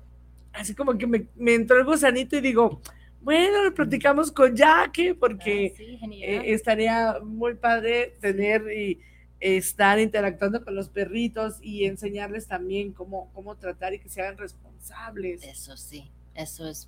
[0.54, 2.82] así como que me, entró el gusanito y digo,
[3.22, 9.00] bueno, lo platicamos con Jackie porque ah, eh, estaría muy padre tener y
[9.40, 14.38] estar interactuando con los perritos y enseñarles también cómo, cómo tratar y que se hagan
[14.38, 15.44] responsables.
[15.44, 16.88] Eso sí, eso es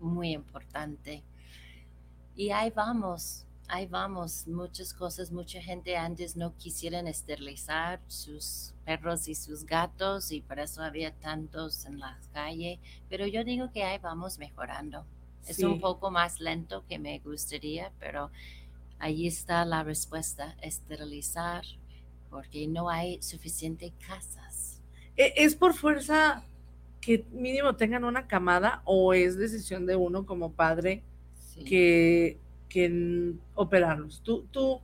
[0.00, 1.22] muy importante.
[2.36, 9.28] Y ahí vamos, ahí vamos, muchas cosas, mucha gente antes no quisieran esterilizar sus perros
[9.28, 13.84] y sus gatos y por eso había tantos en la calle, pero yo digo que
[13.84, 15.04] ahí vamos mejorando.
[15.46, 18.30] Es un poco más lento que me gustaría, pero
[18.98, 21.64] ahí está la respuesta, esterilizar,
[22.30, 24.80] porque no hay suficiente casas.
[25.16, 26.42] ¿E-, ¿Es por fuerza
[27.04, 31.02] que mínimo tengan una camada o es decisión de uno como padre
[31.66, 32.38] que
[32.74, 34.20] que operarlos.
[34.22, 34.80] ¿Tú, tú,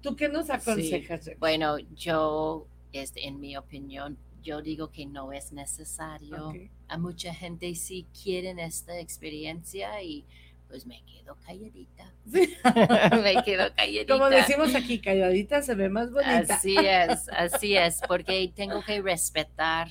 [0.00, 1.30] tú qué nos aconsejas?
[1.38, 6.54] Bueno, yo, este, en mi opinión, yo digo que no es necesario.
[6.88, 10.24] A mucha gente sí quieren esta experiencia y
[10.68, 12.14] pues me quedo calladita.
[13.22, 14.14] me quedo calladita.
[14.14, 16.54] Como decimos aquí, calladita se ve más bonita.
[16.54, 19.88] Así es, así es, porque tengo que respetar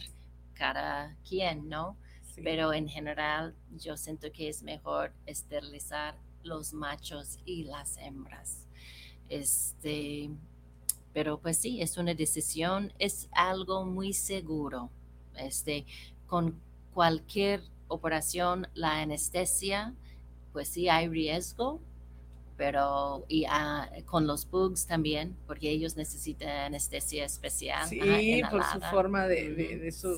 [0.63, 1.97] cada quien, ¿no?
[2.41, 8.65] Pero en general yo siento que es mejor esterilizar los machos y las hembras.
[9.27, 10.29] Este,
[11.11, 14.89] pero pues sí, es una decisión, es algo muy seguro.
[15.35, 15.85] Este,
[16.27, 16.57] con
[16.93, 19.93] cualquier operación, la anestesia,
[20.53, 21.81] pues sí hay riesgo,
[22.57, 27.87] pero y ah, con los bugs también, porque ellos necesitan anestesia especial.
[27.87, 30.17] Sí, por su forma de, de, su,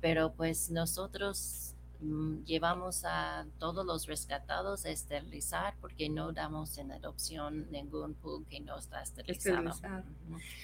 [0.00, 6.92] Pero pues nosotros Mm, llevamos a todos los rescatados a esterilizar porque no damos en
[6.92, 10.04] adopción ningún pug que no está esterilizado.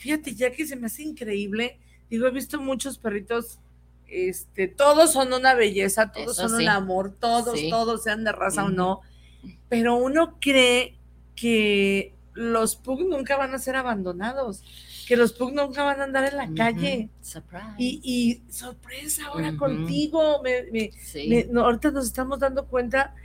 [0.01, 1.79] Fíjate, ya que se me hace increíble,
[2.11, 3.59] digo, he visto muchos perritos,
[4.07, 8.69] este, todos son una belleza, todos son un amor, todos, todos, sean de raza o
[8.69, 9.01] no,
[9.69, 10.97] pero uno cree
[11.35, 14.63] que los pug nunca van a ser abandonados
[15.11, 17.09] que los Pug nunca van a andar en la calle.
[17.77, 20.41] Y, sorpresa ahora contigo.
[20.41, 23.17] ahorita nos estamos dando cuenta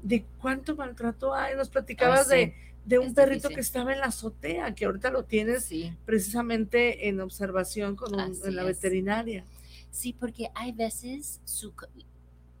[0.00, 1.56] de cuánto maltrato hay.
[1.56, 2.36] Nos platicabas ah,
[2.84, 5.70] de, un perrito que estaba en la azotea, que ahorita lo tienes
[6.04, 9.44] precisamente en observación con en la veterinaria.
[9.90, 11.72] Sí, porque hay veces su,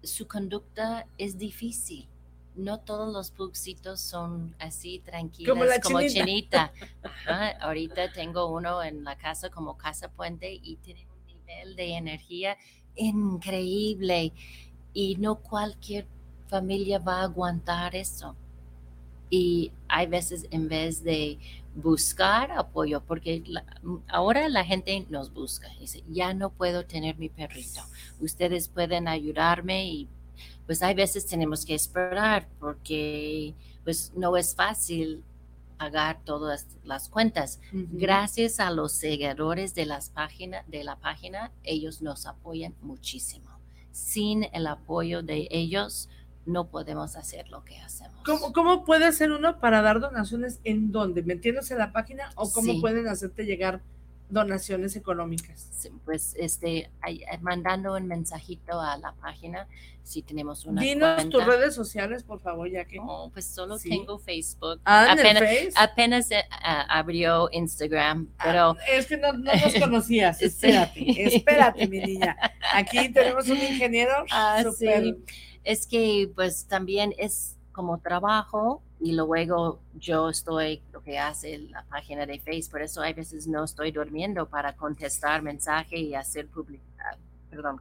[0.02, 2.08] su conducta es difícil
[2.56, 6.72] no todos los pugsitos son así tranquilos como, chinita.
[7.60, 12.56] Ahorita tengo uno en la casa como casa puente y tiene un nivel de energía
[12.96, 14.32] increíble
[14.92, 16.06] y no cualquier
[16.48, 18.36] familia va a aguantar eso.
[19.30, 21.38] Y hay veces en vez de
[21.74, 23.42] buscar apoyo, porque
[24.06, 27.80] ahora la gente nos busca, dice, ya no puedo tener mi perrito,
[28.20, 30.08] ustedes pueden ayudarme y
[30.66, 33.54] pues hay veces tenemos que esperar porque
[33.84, 35.22] pues no es fácil
[35.78, 37.60] pagar todas las cuentas.
[37.72, 43.50] Gracias a los seguidores de las páginas de la página, ellos nos apoyan muchísimo.
[43.90, 46.08] Sin el apoyo de ellos,
[46.46, 48.22] no podemos hacer lo que hacemos.
[48.24, 51.22] ¿Cómo, cómo puede hacer uno para dar donaciones en dónde?
[51.22, 53.82] ¿Metiéndose en la página o cómo pueden hacerte llegar
[54.28, 55.70] donaciones económicas?
[56.04, 56.90] pues este,
[57.42, 59.68] mandando un mensajito a la página
[60.04, 62.98] si tenemos una Dinos tus redes sociales, por favor, ya que.
[63.00, 64.80] Oh, pues solo tengo Facebook.
[64.84, 65.42] Ah, apenas,
[65.74, 66.44] apenas eh,
[66.88, 68.76] abrió Instagram, ah, pero.
[68.92, 70.40] es que no, nos conocías.
[70.42, 72.36] Espérate, espérate, mi niña.
[72.74, 74.26] Aquí tenemos un ingeniero.
[74.30, 75.16] Ah, sí.
[75.64, 81.84] Es que, pues, también es como trabajo y luego yo estoy lo que hace la
[81.84, 86.46] página de Facebook, por eso hay veces no estoy durmiendo para contestar mensaje y hacer
[86.46, 87.18] publicidad,
[87.50, 87.80] perdón,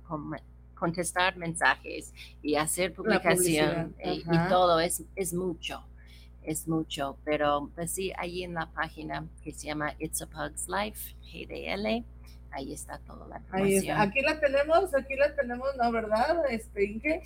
[0.75, 5.81] contestar mensajes y hacer publicación y, todo es, es mucho,
[6.41, 10.67] es mucho, pero pues sí, ahí en la página que se llama It's a Pug's
[10.67, 12.03] Life, GDL,
[12.51, 14.01] ahí está toda la información.
[14.01, 15.91] Aquí la tenemos, aquí la tenemos, ¿no?
[15.91, 16.43] ¿Verdad?
[16.49, 17.23] Este, Inge?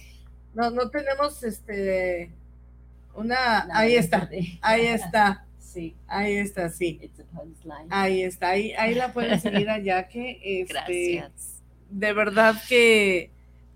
[0.53, 2.31] No, no tenemos este
[3.17, 4.29] una, ahí está,
[4.61, 5.43] ahí está.
[5.59, 5.95] Sí.
[6.07, 7.11] Ahí está, sí.
[7.89, 11.61] Ahí está, ahí, ahí la pueden seguir allá que este, Gracias.
[11.89, 13.31] de verdad que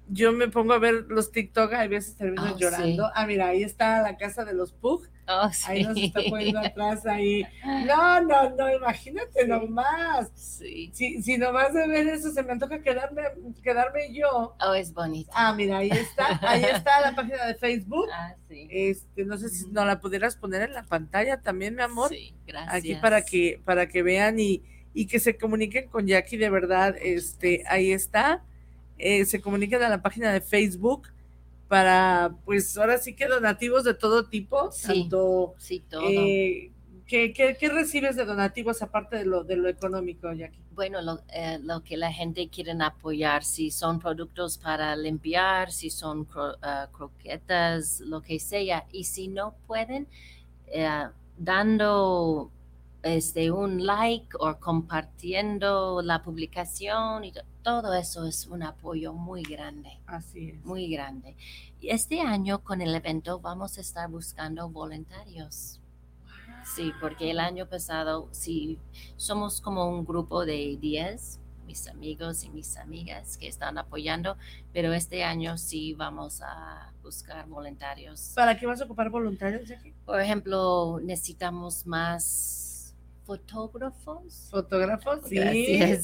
[0.08, 3.10] yo me pongo a ver los TikTok, a veces termino oh, llorando.
[3.14, 5.04] Ah, mira, ahí está la casa de los Pug.
[5.32, 7.46] Oh, ahí nos está poniendo atrás ahí.
[7.86, 10.30] No, no, no, imagínate nomás.
[10.36, 10.92] Sí.
[10.94, 13.24] Si, si nomás de ver eso se me antoja quedarme,
[13.64, 14.56] quedarme yo.
[14.60, 15.32] Oh, es bonito.
[15.34, 18.08] Ah, mira, ahí está, ahí está la página de Facebook.
[18.14, 18.68] Ah, sí.
[18.70, 22.10] Este, no sé si no la pudieras poner en la pantalla también, mi amor.
[22.10, 22.76] Sí, gracias.
[22.76, 24.62] Aquí para que, para que vean y,
[24.94, 26.96] y que se comuniquen con Jackie de verdad.
[27.00, 28.44] Este, ahí está
[29.02, 31.08] eh, se comuniquen a la página de Facebook
[31.72, 36.02] para, pues ahora sí que donativos de todo tipo, sí, tanto, sí, todo.
[36.06, 36.70] Eh,
[37.08, 40.60] ¿qué, recibes de donativos aparte de lo, de lo económico, Jackie?
[40.72, 45.90] Bueno, lo, eh, lo, que la gente quiere apoyar, si son productos para limpiar, si
[45.90, 46.28] son
[46.92, 50.10] croquetas, lo que sea, y si no pueden,
[51.38, 52.52] dando
[53.04, 57.34] este, un like o compartiendo la publicación y
[57.64, 60.00] todo eso es un apoyo muy grande.
[60.06, 60.66] Así es.
[60.66, 61.36] Muy grande.
[61.82, 65.80] Este año con el evento vamos a estar buscando voluntarios.
[66.76, 68.78] Sí, porque el año pasado sí
[69.16, 74.38] somos como un grupo de 10, mis amigos y mis amigas que están apoyando,
[74.72, 78.34] pero este año sí vamos a buscar voluntarios.
[78.36, 79.70] ¿Para qué vas a ocupar voluntarios?
[80.06, 82.71] Por ejemplo, necesitamos más
[83.26, 84.48] fotógrafos.
[84.50, 85.38] Fotógrafos, sí.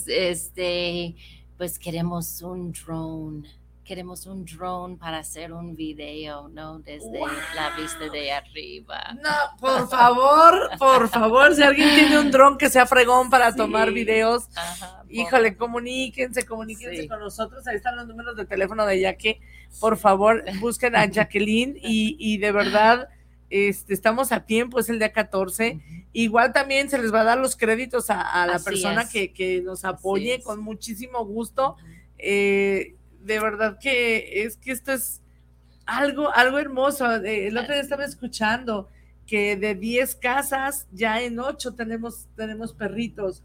[0.07, 1.15] Este,
[1.57, 3.47] pues queremos un drone.
[3.83, 6.79] Queremos un drone para hacer un video, ¿no?
[6.79, 7.21] Desde
[7.55, 9.15] la vista de arriba.
[9.23, 13.93] No, por favor, por favor, si alguien tiene un drone que sea fregón para tomar
[13.93, 14.49] videos,
[15.07, 17.65] híjole, comuníquense, comuníquense con nosotros.
[17.65, 19.39] Ahí están los números de teléfono de Yaque.
[19.79, 23.07] Por favor, busquen a Jacqueline y, y de verdad
[23.49, 25.79] este, estamos a tiempo, es el día 14.
[26.13, 30.41] Igual también se les va a dar los créditos a, la persona que, nos apoye
[30.41, 31.77] con muchísimo gusto.
[32.17, 35.21] Eh, de verdad que es que esto es
[35.85, 37.09] algo, algo hermoso.
[37.23, 38.89] Eh, el otro día estaba escuchando
[39.25, 43.43] que de 10 casas, ya en 8 tenemos, tenemos perritos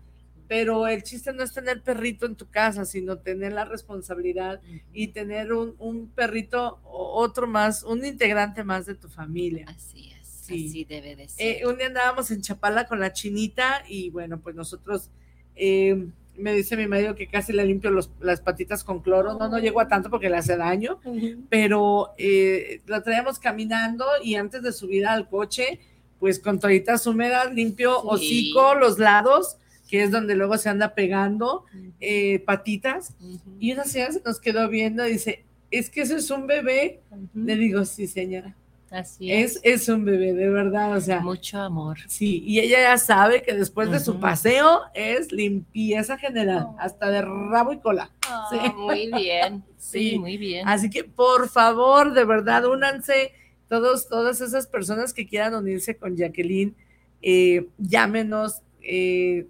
[0.53, 4.61] pero el chiste no es tener perrito en tu casa, sino tener la responsabilidad
[4.93, 9.65] y tener un, un perrito, otro más, un integrante más de tu familia.
[9.67, 10.67] Así es, sí.
[10.69, 11.63] así debe de ser.
[11.63, 15.09] Eh, un día andábamos en Chapala con la chinita y bueno, pues nosotros,
[15.57, 17.91] eh, me dice mi marido que casi le limpio
[18.21, 21.01] las patitas con cloro, no, no llego a tanto porque le hace daño,
[21.49, 25.81] pero eh, la traíamos caminando y antes de subir al coche,
[26.21, 29.57] pues con toallitas húmedas, limpio hocico, los lados,
[29.93, 31.67] que es donde luego se anda pegando
[32.01, 33.15] eh, patitas.
[33.61, 37.03] Y una señora se nos quedó viendo y dice, es que eso es un bebé.
[37.35, 38.57] Le digo, sí, señora.
[38.91, 39.61] Así es.
[39.63, 39.91] es.
[39.91, 41.21] un bebé, de verdad, o sea.
[41.21, 41.99] Mucho amor.
[42.09, 46.77] Sí, y ella ya sabe que después de su paseo es limpieza general, oh.
[46.79, 48.11] hasta de rabo y cola.
[48.27, 50.67] Ah, muy bien, sí, muy bien.
[50.67, 53.33] Así que, por favor, de verdad, únanse
[53.69, 56.75] todos, todas esas personas que quieran unirse con Jacqueline,
[57.21, 59.49] eh, llámenos, eh,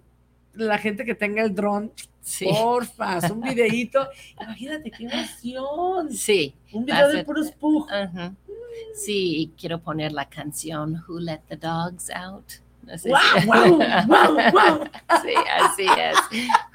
[0.53, 1.91] la gente que tenga el dron,
[2.21, 2.45] Sí.
[2.45, 4.07] Porfa, un videíto.
[4.41, 6.13] Imagínate qué emoción.
[6.13, 6.55] Sí.
[6.71, 7.87] Un video de puros pug.
[8.95, 12.62] Sí, quiero poner la canción Who Let the Dogs Out.
[13.05, 13.77] Wow,
[14.07, 14.89] wow, wow,
[15.21, 16.17] Sí, así es.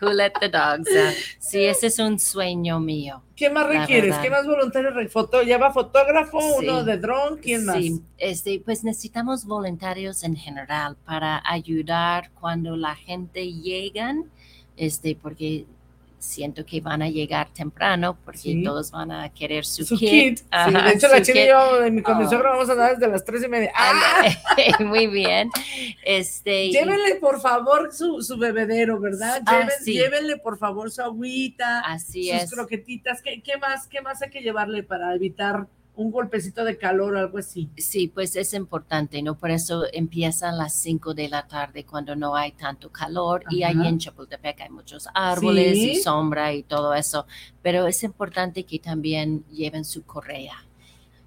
[0.00, 1.14] Who let the dogs out.
[1.38, 3.22] Sí, ese es un sueño mío.
[3.36, 4.16] ¿Qué más requieres?
[4.18, 5.12] ¿Qué más voluntarios?
[5.12, 6.38] Foto, ¿Lleva fotógrafo?
[6.56, 7.38] ¿Uno de dron?
[7.38, 7.76] ¿Quién más?
[7.76, 14.30] Sí, este, pues necesitamos voluntarios en general para ayudar cuando la gente llegan,
[14.76, 15.66] este, porque
[16.18, 20.40] siento que van a llegar temprano porque todos van a querer su, kit.
[20.40, 22.44] de hecho, la chica y yo en mi condición oh.
[22.44, 23.72] vamos a dar desde las tres y media.
[23.74, 24.28] ¡Ah!
[24.80, 25.50] Muy bien.
[26.04, 29.42] Este, llévenle, por favor, su, su bebedero, ¿verdad?
[29.46, 33.22] Ah, llévenle, por favor, su agüita, Así sus croquetitas.
[33.22, 35.66] ¿Qué, ¿Qué, más, ¿Qué más hay que llevarle para evitar
[35.98, 37.68] un golpecito de calor o algo así.
[37.76, 39.36] Sí, pues es importante, ¿no?
[39.36, 43.84] Por eso empiezan las 5 de la tarde cuando no hay tanto calor y ahí
[43.84, 47.26] en Chapultepec hay muchos árboles y sombra y todo eso,
[47.62, 50.64] pero es importante que también lleven su correa.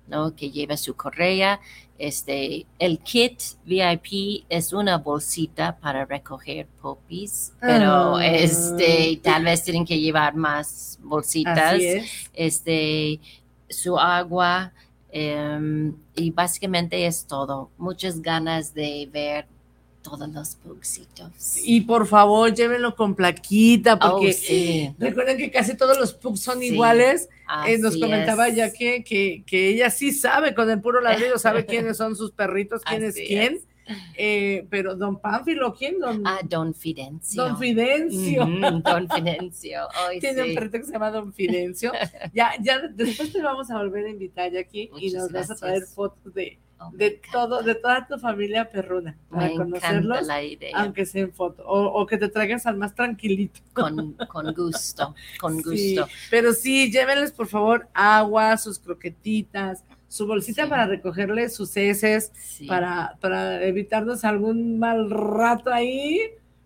[0.07, 0.35] ¿no?
[0.35, 1.61] que lleve su correa.
[1.97, 8.25] Este, el kit VIP es una bolsita para recoger popis, pero ah.
[8.25, 11.79] este, tal vez tienen que llevar más bolsitas.
[12.33, 13.21] Este,
[13.71, 14.73] su agua
[15.11, 17.69] em, y básicamente es todo.
[17.77, 19.45] Muchas ganas de ver
[20.01, 21.57] todos los pugsitos.
[21.63, 26.61] Y por favor, llévenlo con plaquita, porque oh, recuerden que casi todos los pugs son
[26.63, 27.29] iguales.
[27.67, 31.97] Eh, nos comentaba ya que, que, ella sí sabe, con el puro ladrillo, sabe quiénes
[31.97, 33.61] son sus perritos, quién es quién.
[34.15, 35.99] Eh, pero don Pánfilo, ¿quién?
[35.99, 37.43] Don, ah, Don Fidencio.
[37.43, 38.45] Don Fidencio.
[38.45, 39.87] don Fidencio.
[40.19, 41.91] Tiene un perrito que se llama Don Fidencio.
[42.33, 45.83] ya, ya después te vamos a volver a invitar aquí y nos vas a traer
[45.83, 50.27] fotos de, oh de todo, de toda tu familia perruna para conocerlos,
[50.73, 53.59] aunque sea en foto, o, que te traigas al más tranquilito.
[53.73, 56.07] Con, con gusto, con gusto.
[56.29, 62.33] pero sí, llévenles por favor agua, sus croquetitas, su bolsita para recogerle sus heces,
[62.67, 66.19] para, para evitarnos algún mal rato ahí.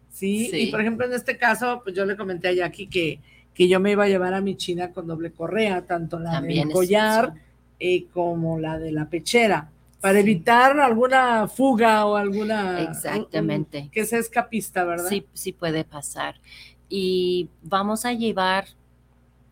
[0.10, 0.50] ¿sí?
[0.52, 3.20] Y por ejemplo, en este caso, pues yo le comenté a Jackie que,
[3.54, 6.72] que yo me iba a llevar a mi china con doble correa, tanto la del
[6.72, 7.36] collar
[7.80, 9.70] eh, como la de la pechera,
[10.02, 12.82] para evitar alguna fuga o alguna...
[12.82, 13.90] Exactamente.
[13.92, 15.08] que sea escapista, ¿verdad?
[15.08, 16.42] Sí, sí puede pasar.
[16.90, 18.66] Y vamos a llevar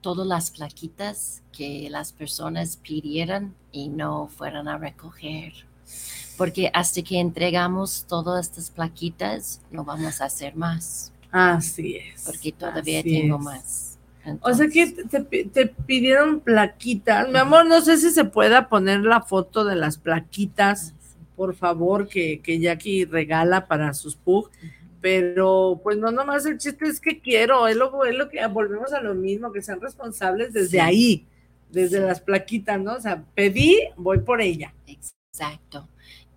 [0.03, 5.53] todas las plaquitas que las personas pidieran y no fueran a recoger.
[6.37, 11.11] Porque hasta que entregamos todas estas plaquitas, no vamos a hacer más.
[11.31, 12.23] Así es.
[12.25, 13.97] Porque todavía tengo más.
[14.41, 17.29] o sea que te, pidieron plaquitas.
[17.29, 21.55] Mi amor, no sé si se pueda poner la foto de las plaquitas, ah, por
[21.55, 24.49] favor, que, que Jackie regala para sus pug
[25.03, 28.93] pero pues no nomás el chiste es que quiero, es lo, es lo que volvemos
[28.93, 31.27] a lo mismo, que sean responsables desde ahí,
[31.69, 32.93] desde las plaquitas, ¿no?
[32.93, 34.73] O sea, pedí, voy por ella.
[34.87, 35.89] Exacto.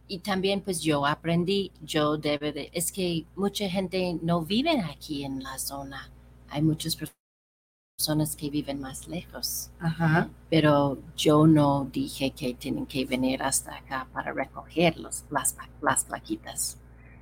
[0.08, 5.24] Y también pues yo aprendí, yo debe de, es que mucha gente no vive aquí
[5.24, 6.10] en la zona,
[6.48, 10.28] hay muchas personas que viven más lejos, Ajá.
[10.50, 16.04] pero yo no dije que tienen que venir hasta acá para recoger los, las, las
[16.04, 16.78] plaquitas.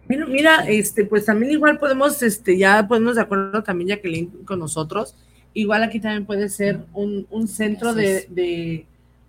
[0.08, 4.58] Mira, mira, este, pues también igual podemos, este, ya podemos de acuerdo también Jacqueline con
[4.58, 5.16] nosotros.
[5.54, 8.86] Igual aquí también puede ser un, un centro de, de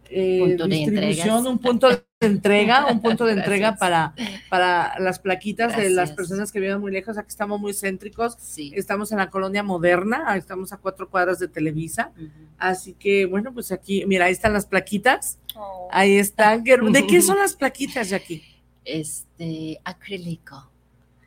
[0.10, 4.14] eh, distribución, un punto de entrega, un punto de entrega para,
[4.50, 7.18] para las plaquitas de las personas que viven muy lejos.
[7.18, 8.38] Aquí estamos muy céntricos.
[8.58, 12.12] Estamos en la colonia moderna, estamos a cuatro cuadras de Televisa.
[12.58, 15.40] Así que, bueno, pues aquí, mira, ahí están las plaquitas.
[15.56, 15.88] Oh.
[15.92, 16.64] Ahí están.
[16.64, 18.55] ¿De qué son las plaquitas, Jackie?
[18.86, 20.70] Este acrílico.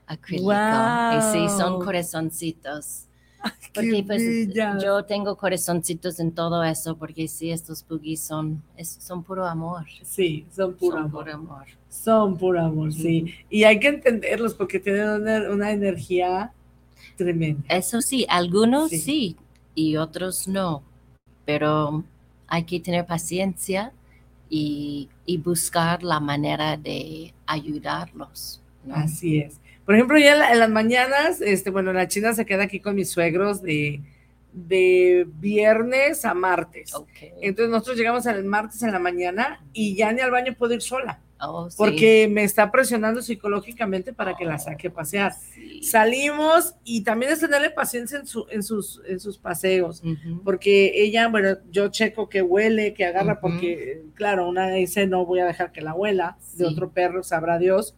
[0.07, 0.53] Acrílico.
[0.53, 3.05] Y sí, son corazoncitos.
[3.75, 9.47] Porque pues yo tengo corazoncitos en todo eso, porque sí, estos boogies son, son puro
[9.47, 9.85] amor.
[10.03, 11.67] Sí, son puro, amor.
[11.89, 13.33] Son puro amor, sí.
[13.49, 15.09] Y hay que entenderlos porque tienen
[15.51, 16.53] una, energía
[17.17, 17.63] tremenda.
[17.69, 19.37] Eso sí, algunos sí.
[19.75, 20.83] y otros no,
[21.45, 22.03] pero
[22.49, 23.93] hay que tener paciencia
[24.51, 28.63] y, buscar la manera de ayudarlos.
[28.91, 29.61] Así es.
[29.85, 33.11] Por ejemplo, ya en, las mañanas, este, bueno, la china se queda aquí con mis
[33.11, 34.01] suegros de,
[34.53, 36.93] de viernes a martes.
[37.41, 40.83] Entonces nosotros llegamos el martes en la mañana y ya ni al baño puedo ir
[40.83, 41.21] sola.
[41.41, 45.33] Oh, porque me está presionando psicológicamente para que la saque a pasear.
[45.83, 50.03] Salimos y también es tenerle paciencia en, su, en, sus, en sus paseos,
[50.43, 55.41] porque ella, bueno, yo checo que huele, que agarra, porque claro, una dice no voy
[55.41, 57.95] a dejar que la huela, de otro perro, sabrá Dios,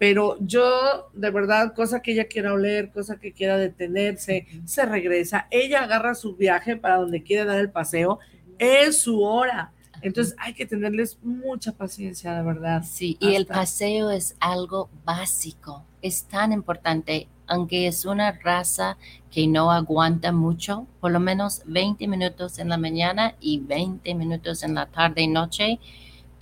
[0.00, 5.46] pero yo, de verdad, cosa que ella quiera oler, cosa que quiera detenerse, se regresa.
[5.50, 8.18] Ella agarra su viaje para donde quiere dar el paseo,
[8.58, 9.72] es su hora.
[10.02, 12.84] Entonces hay que tenerles mucha paciencia, de verdad.
[12.88, 18.96] Sí, y el paseo es algo básico, es tan importante, aunque es una raza
[19.30, 24.62] que no aguanta mucho, por lo menos 20 minutos en la mañana y 20 minutos
[24.62, 25.78] en la tarde y noche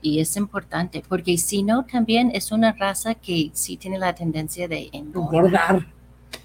[0.00, 4.68] y es importante, porque si no, también es una raza que sí tiene la tendencia
[4.68, 5.86] de engordar.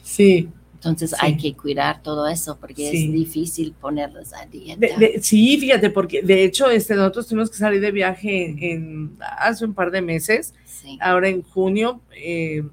[0.02, 0.50] Sí.
[0.90, 4.88] Entonces hay que cuidar todo eso porque es difícil ponerlos a dieta.
[5.22, 9.74] sí, fíjate, porque de hecho este, nosotros tuvimos que salir de viaje en, hace un
[9.74, 10.54] par de meses,
[11.00, 12.64] ahora en junio, eh,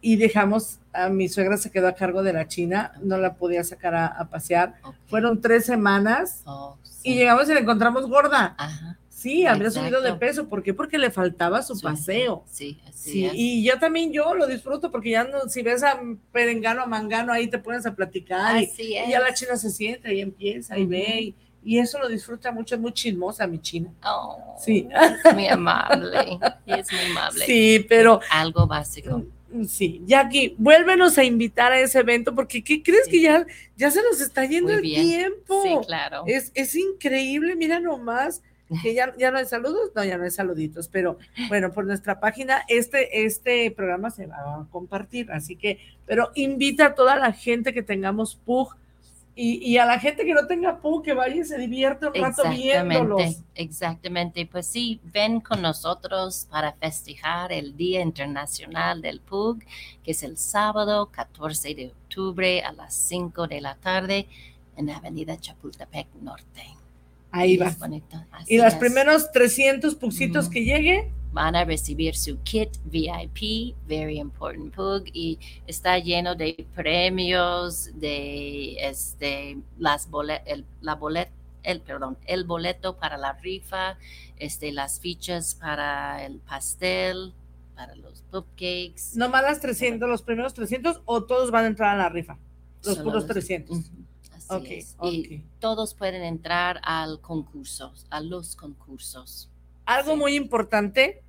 [0.00, 3.64] y dejamos, a mi suegra se quedó a cargo de la China, no la podía
[3.64, 4.74] sacar a, pasear.
[5.06, 8.54] Fueron tres semanas oh, y llegamos y la encontramos gorda.
[8.58, 8.98] Ajá.
[9.24, 10.50] Sí, habría subido de peso.
[10.50, 10.74] ¿Por qué?
[10.74, 12.44] Porque le faltaba su paseo.
[12.46, 15.98] Sí, así Y yo también yo lo disfruto porque ya no, si ves a
[16.30, 18.68] Perengano, a Mangano, ahí te pones a platicar y,
[19.08, 22.80] ya la china se siente y empieza y ve y, eso lo disfruta mucho, es
[22.82, 23.90] muy chismosa mi china.
[24.04, 24.86] Oh, sí.
[25.24, 27.46] Es muy amable, es muy amable.
[27.46, 28.20] Sí, pero...
[28.30, 29.24] Algo básico.
[29.50, 33.90] Mm, sí, Jackie, vuélvenos a invitar a ese evento porque ¿qué crees que ya, ya
[33.90, 35.62] se nos está yendo el tiempo?
[35.62, 36.24] Sí, claro.
[36.26, 38.42] Es, es increíble, mira nomás
[38.82, 41.18] que ya, ya no hay saludos, no, ya no hay saluditos, pero
[41.48, 46.86] bueno, por nuestra página este, este programa se va a compartir, así que, pero invita
[46.86, 48.76] a toda la gente que tengamos PUG
[49.36, 52.48] y, a la gente que no tenga PUG que vaya y se divierta un rato
[52.50, 53.42] viéndolos.
[53.56, 59.58] Exactamente, pues sí, ven con nosotros para festejar el Día Internacional del PUG,
[60.04, 64.28] que es el sábado 14 de octubre a las 5 de la tarde
[64.76, 66.83] en la Avenida Chapultepec Norte.
[67.36, 67.74] Ahí va.
[68.46, 74.72] y los primeros 300 puxitos que llegue van a recibir su kit VIP, Very Important
[74.72, 80.08] Pug, y está lleno de premios, de este, las
[80.46, 81.28] el, la bolet,
[81.64, 83.98] el, perdón, el boleto para la rifa,
[84.38, 87.34] este, las fichas para el pastel,
[87.74, 89.16] para los cupcakes.
[89.16, 92.38] ¿No más las 300, los primeros 300 o todos van a entrar a la rifa?
[92.84, 93.90] Los puros 300.
[95.02, 99.50] Y todos pueden entrar al concurso, a los concursos.
[99.86, 101.22] Algo muy importante,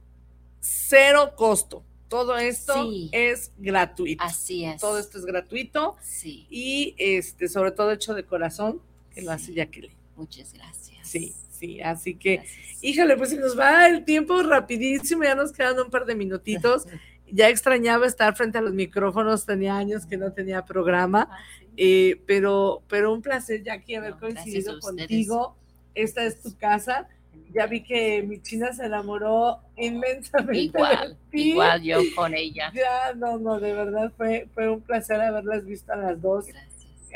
[0.59, 1.83] cero costo.
[2.07, 4.23] Todo esto es gratuito.
[4.23, 4.79] Así es.
[4.79, 5.95] Todo esto es gratuito.
[6.01, 6.45] Sí.
[6.49, 8.81] Y este, sobre todo hecho de corazón,
[9.13, 9.95] que lo hace Jacqueline.
[10.15, 11.07] Muchas gracias.
[11.07, 11.81] Sí, sí.
[11.81, 12.43] Así que,
[12.81, 16.85] híjole, pues si nos va el tiempo rapidísimo, ya nos quedan un par de minutitos.
[17.31, 21.27] ya extrañaba estar frente a los micrófonos, tenía años que no tenía programa.
[21.29, 21.37] Ah,
[21.77, 25.55] eh, pero, pero un placer, Jackie, haber coincidido contigo.
[25.93, 27.07] Esta es tu casa.
[27.53, 30.77] Ya vi que mi china se enamoró inmensamente.
[30.77, 32.71] Igual, igual yo con ella.
[32.73, 36.45] Ya, no, no, de verdad fue, fue un placer haberlas visto a las dos.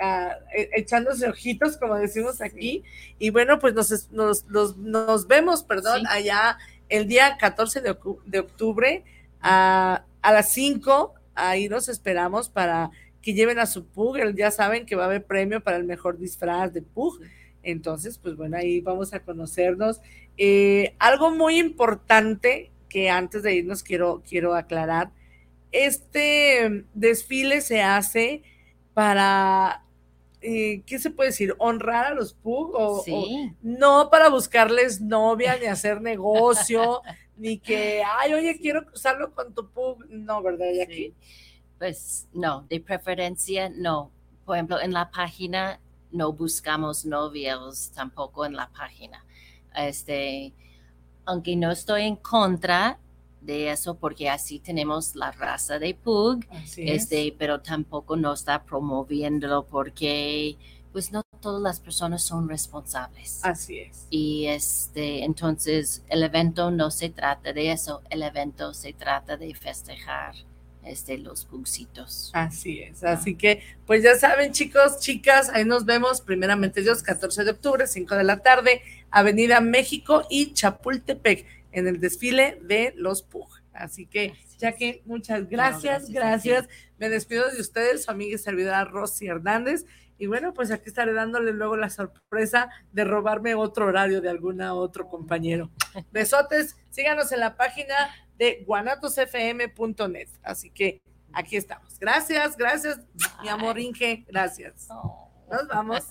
[0.01, 2.83] Ah, e, echándose ojitos, como decimos aquí.
[3.17, 6.57] Y bueno, pues nos, nos, nos, vemos, perdón, allá
[6.87, 9.03] el día 14 de, de octubre
[9.41, 11.13] a, a las 5.
[11.35, 12.91] Ahí nos esperamos para
[13.29, 16.17] que lleven a su Pug, ya saben que va a haber premio para el mejor
[16.17, 17.19] disfraz de Pug.
[17.61, 20.01] Entonces, pues bueno, ahí vamos a conocernos.
[20.35, 25.11] Eh, algo muy importante que antes de irnos quiero, quiero aclarar,
[25.71, 28.41] este desfile se hace
[28.95, 29.85] para,
[30.41, 31.53] eh, ¿qué se puede decir?
[31.59, 33.03] Honrar a los Pug o,
[33.61, 37.03] no para buscarles novia ni hacer negocio,
[37.37, 40.07] ni que, ay, oye, quiero cruzarlo con tu Pug.
[40.09, 40.71] No, ¿verdad?
[40.73, 41.13] Y aquí
[41.79, 44.11] pues no, de preferencia no.
[44.45, 45.79] Por ejemplo, en la página
[46.11, 49.25] no buscamos novios tampoco en la página.
[49.75, 50.53] Este,
[51.25, 52.99] aunque no estoy en contra
[53.41, 59.65] de eso porque así tenemos la raza de Pug, este, pero tampoco no está promoviéndolo
[59.65, 60.57] porque
[60.91, 63.39] pues no todas las personas son responsables.
[63.45, 64.07] Así es.
[64.09, 69.53] Y este, entonces el evento no se trata de eso, el evento se trata de
[69.55, 70.35] festejar
[70.89, 72.31] este, los pugsitos.
[72.33, 77.43] Así es, así que pues ya saben chicos, chicas, ahí nos vemos primeramente Dios, 14
[77.43, 78.81] de octubre, 5 de la tarde,
[79.11, 83.49] Avenida México y Chapultepec, en el desfile de los Pug.
[83.73, 86.67] Así que, ya que muchas gracias, gracias.
[86.97, 89.85] Me despido de ustedes, su amiga y servidora Rosy Hernández.
[90.17, 94.73] Y bueno, pues aquí estaré dándole luego la sorpresa de robarme otro horario de alguna
[94.73, 95.71] otro compañero.
[96.11, 97.95] Besotes, síganos en la página
[98.39, 100.29] de guanatosfm.net.
[100.41, 101.99] Así que aquí estamos.
[101.99, 102.99] Gracias, gracias,
[103.43, 104.87] mi amor Inge, gracias.
[104.89, 105.29] Oh.
[105.51, 106.07] Nos vamos.